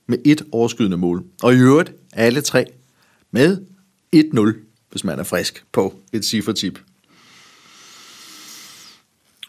med 0.08 0.18
et 0.26 0.46
overskydende 0.52 0.98
mål. 0.98 1.24
Og 1.44 1.54
i 1.54 1.58
øvrigt 1.58 1.94
alle 2.14 2.42
tre 2.42 2.66
med 3.32 3.58
1-0, 4.16 4.54
hvis 4.92 5.04
man 5.04 5.20
er 5.20 5.24
frisk 5.24 5.66
på 5.72 5.94
et 6.14 6.26
cifretip. 6.26 6.80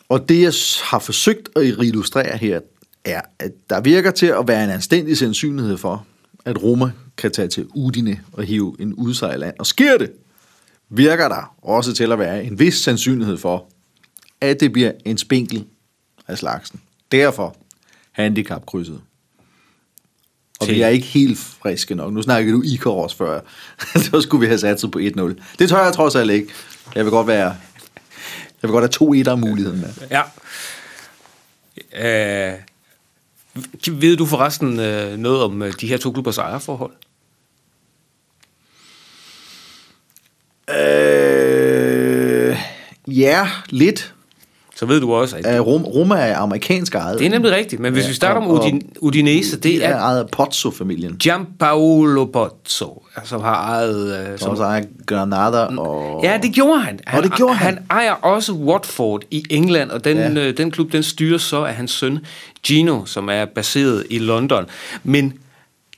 Og 0.08 0.28
det, 0.28 0.42
jeg 0.42 0.52
har 0.82 0.98
forsøgt 0.98 1.48
at 1.56 1.64
illustrere 1.64 2.36
her, 2.36 2.60
er, 3.04 3.20
at 3.38 3.52
der 3.70 3.80
virker 3.80 4.10
til 4.10 4.26
at 4.26 4.48
være 4.48 4.64
en 4.64 4.70
anstændig 4.70 5.18
sandsynlighed 5.18 5.76
for, 5.76 6.06
at 6.44 6.62
Roma 6.62 6.90
kan 7.16 7.32
tage 7.32 7.48
til 7.48 7.66
Udine 7.74 8.20
og 8.32 8.44
hive 8.44 8.76
en 8.78 8.94
udsejland. 8.94 9.54
Og 9.58 9.66
sker 9.66 9.98
det, 9.98 10.12
virker 10.88 11.28
der 11.28 11.54
også 11.62 11.92
til 11.92 12.12
at 12.12 12.18
være 12.18 12.44
en 12.44 12.58
vis 12.58 12.74
sandsynlighed 12.74 13.36
for, 13.36 13.68
at 14.40 14.60
det 14.60 14.72
bliver 14.72 14.92
en 15.04 15.18
spinkel 15.18 15.66
af 16.28 16.38
slagsen. 16.38 16.80
Derfor 17.12 17.56
handicapkrydset. 18.12 19.00
Og 20.60 20.68
vi 20.68 20.82
er 20.82 20.88
ikke 20.88 21.06
helt 21.06 21.38
friske 21.38 21.94
nok. 21.94 22.12
Nu 22.12 22.22
snakker 22.22 22.52
du 22.52 22.62
Ikaros 22.62 23.14
før. 23.14 23.40
Så 24.10 24.20
skulle 24.20 24.40
vi 24.40 24.46
have 24.46 24.58
satset 24.58 24.90
på 24.90 24.98
1-0. 24.98 25.02
Det 25.58 25.68
tør 25.68 25.84
jeg 25.84 25.92
trods 25.92 26.14
alt 26.14 26.30
ikke. 26.30 26.52
Jeg 26.94 27.04
vil 27.04 27.10
godt 27.10 27.26
være... 27.26 27.56
Jeg 28.62 28.68
vil 28.68 28.70
godt 28.70 28.82
have 28.82 28.88
to 28.88 29.14
etter 29.14 29.36
muligheden 29.36 29.80
med. 29.80 29.90
Ja. 30.10 30.22
Øh, 31.94 32.58
ved 34.00 34.16
du 34.16 34.26
forresten 34.26 34.80
øh, 34.80 35.18
noget 35.18 35.42
om 35.42 35.62
øh, 35.62 35.72
de 35.80 35.86
her 35.86 35.96
to 35.96 36.12
klubbers 36.12 36.38
ejerforhold? 36.38 36.92
Øh, 40.70 42.56
ja, 43.06 43.48
lidt. 43.68 44.14
Så 44.78 44.86
ved 44.86 45.00
du 45.00 45.14
også, 45.14 45.36
at... 45.44 45.60
Uh, 45.60 45.66
Rom, 45.66 45.84
Roma 45.84 46.14
er 46.14 46.36
amerikansk 46.38 46.94
ejet. 46.94 47.18
Det 47.18 47.26
er 47.26 47.30
nemlig 47.30 47.52
rigtigt, 47.52 47.82
men 47.82 47.92
hvis 47.92 48.04
Ja, 48.04 48.08
vi 48.08 48.14
starter 48.14 48.40
om 48.40 48.46
og- 48.46 48.52
og- 48.58 48.64
Udin, 48.64 48.82
Udinese, 49.00 49.56
Det 49.58 49.84
er 49.84 49.88
er 49.88 49.98
ejet 49.98 50.18
af 50.18 50.28
Pozzo-familien. 50.28 51.16
Gianpaolo 51.16 52.24
Pozzo, 52.24 53.02
som 53.24 53.40
har 53.40 53.54
ejet... 53.54 54.30
Øh, 54.32 54.38
Som 54.38 54.50
også 54.50 54.62
ejer 54.62 54.84
Granada 55.06 55.58
og... 55.58 56.20
ja, 56.24 56.38
det 56.42 56.52
gjorde 56.54 56.80
han. 56.80 57.00
han 57.06 57.22
det 57.22 57.32
gjorde 57.36 57.54
han. 57.54 57.74
Han 57.74 57.84
ejer 57.90 58.12
også 58.12 58.52
Watford 58.52 59.22
i 59.30 59.42
England, 59.50 59.90
og 59.90 60.04
den, 60.04 60.16
ja. 60.16 60.30
øh, 60.48 60.56
den 60.56 60.70
klub, 60.70 60.92
den 60.92 61.02
styres 61.02 61.42
så 61.42 61.64
af 61.64 61.74
hans 61.74 61.90
søn 61.90 62.18
Gino, 62.66 63.04
som 63.04 63.28
er 63.28 63.44
baseret 63.44 64.06
i 64.10 64.18
London. 64.18 64.66
Men 65.04 65.32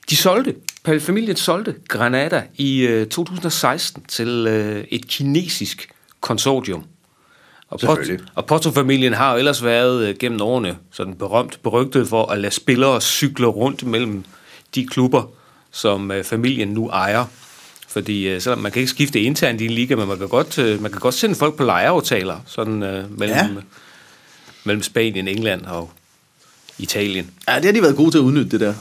de 0.09 0.15
solgte, 0.15 0.55
familien 0.99 1.35
solgte 1.37 1.75
Granada 1.87 2.41
i 2.57 2.79
øh, 2.81 3.07
2016 3.07 4.03
til 4.07 4.27
øh, 4.49 4.83
et 4.89 5.07
kinesisk 5.07 5.89
konsortium. 6.21 6.83
Og, 7.69 7.79
Pot, 7.79 7.97
og 8.35 8.45
Porto-familien 8.45 9.13
har 9.13 9.31
jo 9.31 9.37
ellers 9.37 9.63
været 9.63 10.07
øh, 10.07 10.15
gennem 10.19 10.41
årene 10.41 10.77
sådan 10.91 11.13
berømt, 11.15 11.59
berygtet 11.63 12.07
for 12.07 12.25
at 12.25 12.39
lade 12.39 12.53
spillere 12.53 13.01
cykle 13.01 13.47
rundt 13.47 13.83
mellem 13.87 14.23
de 14.75 14.85
klubber, 14.87 15.23
som 15.71 16.11
øh, 16.11 16.23
familien 16.23 16.67
nu 16.67 16.89
ejer. 16.89 17.25
Fordi 17.87 18.27
øh, 18.27 18.41
selvom 18.41 18.59
man 18.59 18.71
kan 18.71 18.79
ikke 18.79 18.89
skifte 18.89 19.21
internt 19.21 19.61
i 19.61 19.65
en 19.65 19.71
liga, 19.71 19.95
men 19.95 20.07
man 20.07 20.17
kan 20.17 20.27
godt, 20.27 20.57
øh, 20.57 20.81
man 20.81 20.91
kan 20.91 20.99
godt 20.99 21.15
sende 21.15 21.35
folk 21.35 21.55
på 21.55 21.63
lejeaftaler 21.63 22.37
sådan, 22.45 22.83
øh, 22.83 23.19
mellem, 23.19 23.37
Ja. 23.37 23.43
ja. 23.43 23.49
mellem 24.63 24.83
Spanien, 24.83 25.27
England 25.27 25.65
og 25.65 25.91
Italien. 26.77 27.31
Ja, 27.49 27.55
det 27.55 27.65
har 27.65 27.71
de 27.71 27.81
været 27.81 27.95
gode 27.95 28.11
til 28.11 28.17
at 28.17 28.21
udnytte, 28.21 28.51
det 28.51 28.59
der. 28.59 28.73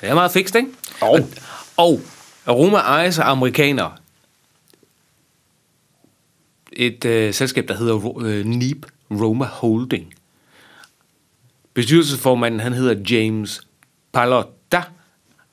Det 0.00 0.08
er 0.08 0.14
meget 0.14 0.32
fikst, 0.32 0.54
ikke? 0.54 0.68
Jo. 1.02 1.26
Og, 1.76 2.00
og 2.46 2.56
Roma 2.58 2.78
ejes 2.78 3.18
af 3.18 3.30
amerikanere. 3.30 3.92
Et 6.78 7.04
øh, 7.04 7.34
selskab, 7.34 7.68
der 7.68 7.74
hedder 7.74 8.18
øh, 8.20 8.44
Neep 8.44 8.86
Roma 9.10 9.44
Holding. 9.44 10.14
Bestyrelsesformanden, 11.74 12.60
han 12.60 12.72
hedder 12.72 13.16
James 13.16 13.60
Palotta, 14.12 14.82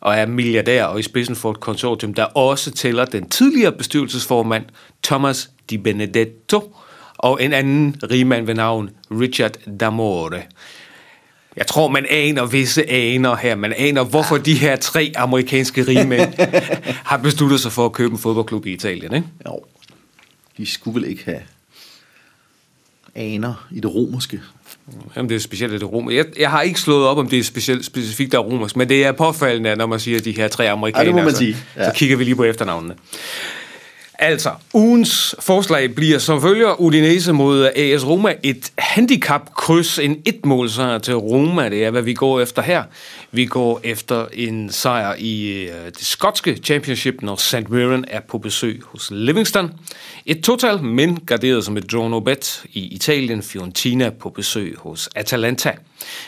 og 0.01 0.15
er 0.15 0.25
milliardær 0.25 0.85
og 0.85 0.99
i 0.99 1.03
spidsen 1.03 1.35
for 1.35 1.51
et 1.51 1.59
konsortium, 1.59 2.13
der 2.13 2.23
også 2.23 2.71
tæller 2.71 3.05
den 3.05 3.29
tidligere 3.29 3.71
bestyrelsesformand 3.71 4.65
Thomas 5.03 5.49
Di 5.69 5.77
Benedetto 5.77 6.75
og 7.17 7.43
en 7.43 7.53
anden 7.53 7.95
rigmand 8.11 8.45
ved 8.45 8.53
navn 8.53 8.89
Richard 9.11 9.57
D'Amore. 9.83 10.41
Jeg 11.57 11.67
tror, 11.67 11.88
man 11.88 12.05
aner 12.09 12.45
visse 12.45 12.89
aner 12.89 13.35
her. 13.35 13.55
Man 13.55 13.73
aner, 13.77 14.03
hvorfor 14.03 14.38
de 14.38 14.53
her 14.53 14.75
tre 14.75 15.11
amerikanske 15.15 15.83
rigmænd 15.88 16.33
har 17.11 17.17
besluttet 17.17 17.59
sig 17.59 17.71
for 17.71 17.85
at 17.85 17.91
købe 17.91 18.11
en 18.11 18.19
fodboldklub 18.19 18.65
i 18.65 18.73
Italien. 18.73 19.13
Ikke? 19.13 19.27
Jo. 19.45 19.59
De 20.57 20.65
skulle 20.65 21.01
vel 21.01 21.09
ikke 21.09 21.25
have 21.25 21.41
aner 23.15 23.67
i 23.71 23.79
det 23.79 23.95
romerske. 23.95 24.41
Jamen, 25.15 25.29
det 25.29 25.35
er 25.35 25.39
specielt 25.39 25.73
det 25.73 25.91
rom. 25.91 26.11
Jeg, 26.11 26.25
jeg 26.39 26.49
har 26.49 26.61
ikke 26.61 26.79
slået 26.79 27.07
op, 27.07 27.17
om 27.17 27.29
det 27.29 27.39
er 27.39 27.43
specielt, 27.43 27.85
specifikt 27.85 28.31
der 28.31 28.37
er 28.37 28.41
romersk, 28.41 28.75
men 28.75 28.89
det 28.89 29.05
er 29.05 29.11
påfaldende, 29.11 29.75
når 29.75 29.85
man 29.85 29.99
siger 29.99 30.19
de 30.19 30.31
her 30.31 30.47
tre 30.47 30.69
amerikanere. 30.69 31.03
Ja, 31.03 31.07
det 31.07 31.15
må 31.15 31.21
man 31.23 31.31
så, 31.31 31.37
sige. 31.37 31.57
Ja. 31.75 31.85
så 31.85 31.95
kigger 31.95 32.17
vi 32.17 32.23
lige 32.23 32.35
på 32.35 32.43
efternavnene. 32.43 32.95
Altså, 34.19 34.49
ugens 34.73 35.36
forslag 35.39 35.95
bliver 35.95 36.19
som 36.19 36.41
følger 36.41 36.82
Udinese 36.82 37.34
mod 37.34 37.69
AS 37.75 38.08
Roma 38.08 38.34
et 38.43 38.71
handicap-kryds, 38.78 39.99
en 39.99 40.21
etmålsejr 40.25 40.97
til 40.97 41.15
Roma. 41.15 41.69
Det 41.69 41.86
er, 41.86 41.91
hvad 41.91 42.01
vi 42.01 42.13
går 42.13 42.39
efter 42.39 42.62
her. 42.62 42.84
Vi 43.32 43.45
går 43.45 43.80
efter 43.84 44.25
en 44.34 44.69
sejr 44.71 45.15
i 45.17 45.51
øh, 45.51 45.86
det 45.86 46.06
skotske 46.06 46.56
championship, 46.63 47.21
når 47.21 47.36
St. 47.36 47.69
Mirren 47.69 48.06
er 48.08 48.19
på 48.19 48.38
besøg 48.38 48.82
hos 48.84 49.12
Livingston. 49.12 49.71
Et 50.25 50.43
total, 50.43 50.84
men 50.84 51.19
garderet 51.19 51.65
som 51.65 51.78
et 51.78 51.91
draw 51.91 52.08
no 52.08 52.19
bet 52.19 52.63
i 52.73 52.80
Italien, 52.80 53.43
Fiorentina 53.43 54.10
på 54.10 54.30
besøg 54.30 54.75
hos 54.78 55.10
Atalanta. 55.15 55.71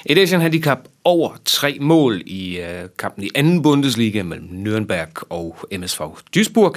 Et 0.06 0.18
Asian 0.18 0.42
handicap 0.42 0.80
over 1.08 1.38
tre 1.46 1.78
mål 1.82 2.22
i 2.26 2.58
øh, 2.60 2.90
kampen 3.00 3.24
i 3.24 3.30
anden 3.36 3.62
Bundesliga 3.62 4.24
mellem 4.24 4.48
Nürnberg 4.48 5.24
og 5.30 5.58
MSV 5.80 6.02
Duisburg. 6.36 6.76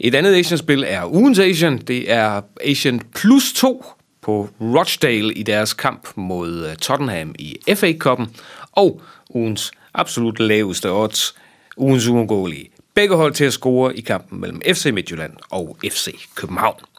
Et 0.00 0.14
andet 0.14 0.34
Asian-spil 0.34 0.84
er 0.86 1.04
ugens 1.12 1.38
Asian. 1.38 1.78
Det 1.78 2.12
er 2.12 2.40
Asian 2.64 3.00
plus 3.14 3.52
2 3.52 3.84
på 4.22 4.48
Rochdale 4.60 5.34
i 5.34 5.42
deres 5.42 5.74
kamp 5.74 6.08
mod 6.16 6.66
øh, 6.66 6.76
Tottenham 6.76 7.34
i 7.38 7.56
FA-koppen. 7.74 8.26
Og 8.72 9.00
ugens 9.30 9.72
absolut 9.94 10.40
laveste 10.40 10.92
odds, 10.92 11.34
ugens 11.76 12.06
uundgåelige. 12.06 12.70
Begge 12.94 13.16
hold 13.16 13.32
til 13.32 13.44
at 13.44 13.52
score 13.52 13.96
i 13.96 14.00
kampen 14.00 14.40
mellem 14.40 14.60
FC 14.74 14.90
Midtjylland 14.92 15.32
og 15.50 15.76
FC 15.90 16.14
København. 16.34 16.91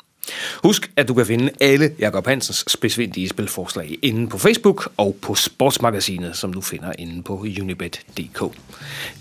Husk, 0.64 0.92
at 0.96 1.08
du 1.08 1.14
kan 1.14 1.26
finde 1.26 1.50
alle 1.62 1.92
Jakob 2.00 2.28
Hansens 2.28 2.66
spidsvindige 2.68 3.30
spilforslag 3.30 3.98
inde 4.02 4.30
på 4.30 4.38
Facebook 4.38 4.92
og 4.98 5.16
på 5.22 5.36
Sportsmagasinet, 5.36 6.38
som 6.38 6.54
du 6.54 6.62
finder 6.62 6.92
inde 7.00 7.24
på 7.24 7.34
unibet.dk. 7.62 8.56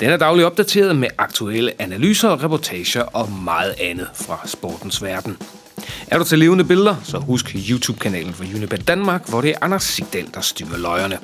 Den 0.01 0.11
er 0.11 0.17
dagligt 0.17 0.47
opdateret 0.47 0.97
med 0.97 1.09
aktuelle 1.19 1.83
analyser, 1.83 2.45
reportager 2.45 3.03
og 3.03 3.33
meget 3.33 3.75
andet 3.81 4.09
fra 4.15 4.41
sportens 4.47 5.03
verden. 5.03 5.37
Er 6.07 6.19
du 6.19 6.25
til 6.25 6.39
levende 6.39 6.65
billeder, 6.65 6.97
så 7.05 7.19
husk 7.19 7.57
YouTube-kanalen 7.71 8.33
for 8.35 8.45
Unibet 8.45 8.89
Danmark, 8.89 9.29
hvor 9.29 9.41
det 9.41 9.51
er 9.51 9.55
Anders 9.61 9.85
Sigdal, 9.85 10.29
der 10.35 10.41
styrer 10.41 10.79
løjerne. 10.79 11.19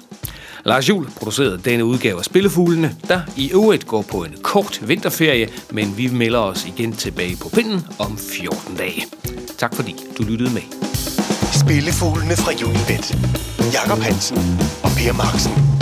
Lars 0.68 0.88
Jul 0.88 1.06
producerede 1.16 1.58
denne 1.64 1.84
udgave 1.84 2.18
af 2.18 2.24
Spillefuglene, 2.24 2.96
der 3.08 3.20
i 3.36 3.50
øvrigt 3.52 3.86
går 3.86 4.02
på 4.02 4.24
en 4.24 4.34
kort 4.42 4.88
vinterferie, 4.88 5.48
men 5.70 5.96
vi 5.96 6.08
melder 6.08 6.38
os 6.38 6.66
igen 6.66 6.92
tilbage 6.92 7.36
på 7.36 7.48
pinden 7.48 7.86
om 7.98 8.18
14 8.18 8.76
dage. 8.76 9.04
Tak 9.58 9.74
fordi 9.74 9.96
du 10.18 10.22
lyttede 10.22 10.50
med. 10.54 10.62
Spillefuglene 11.52 12.36
fra 12.36 12.52
Unibet. 12.52 13.16
Jakob 13.72 13.98
Hansen 13.98 14.38
og 14.82 14.90
Per 14.90 15.12
Marksen. 15.12 15.77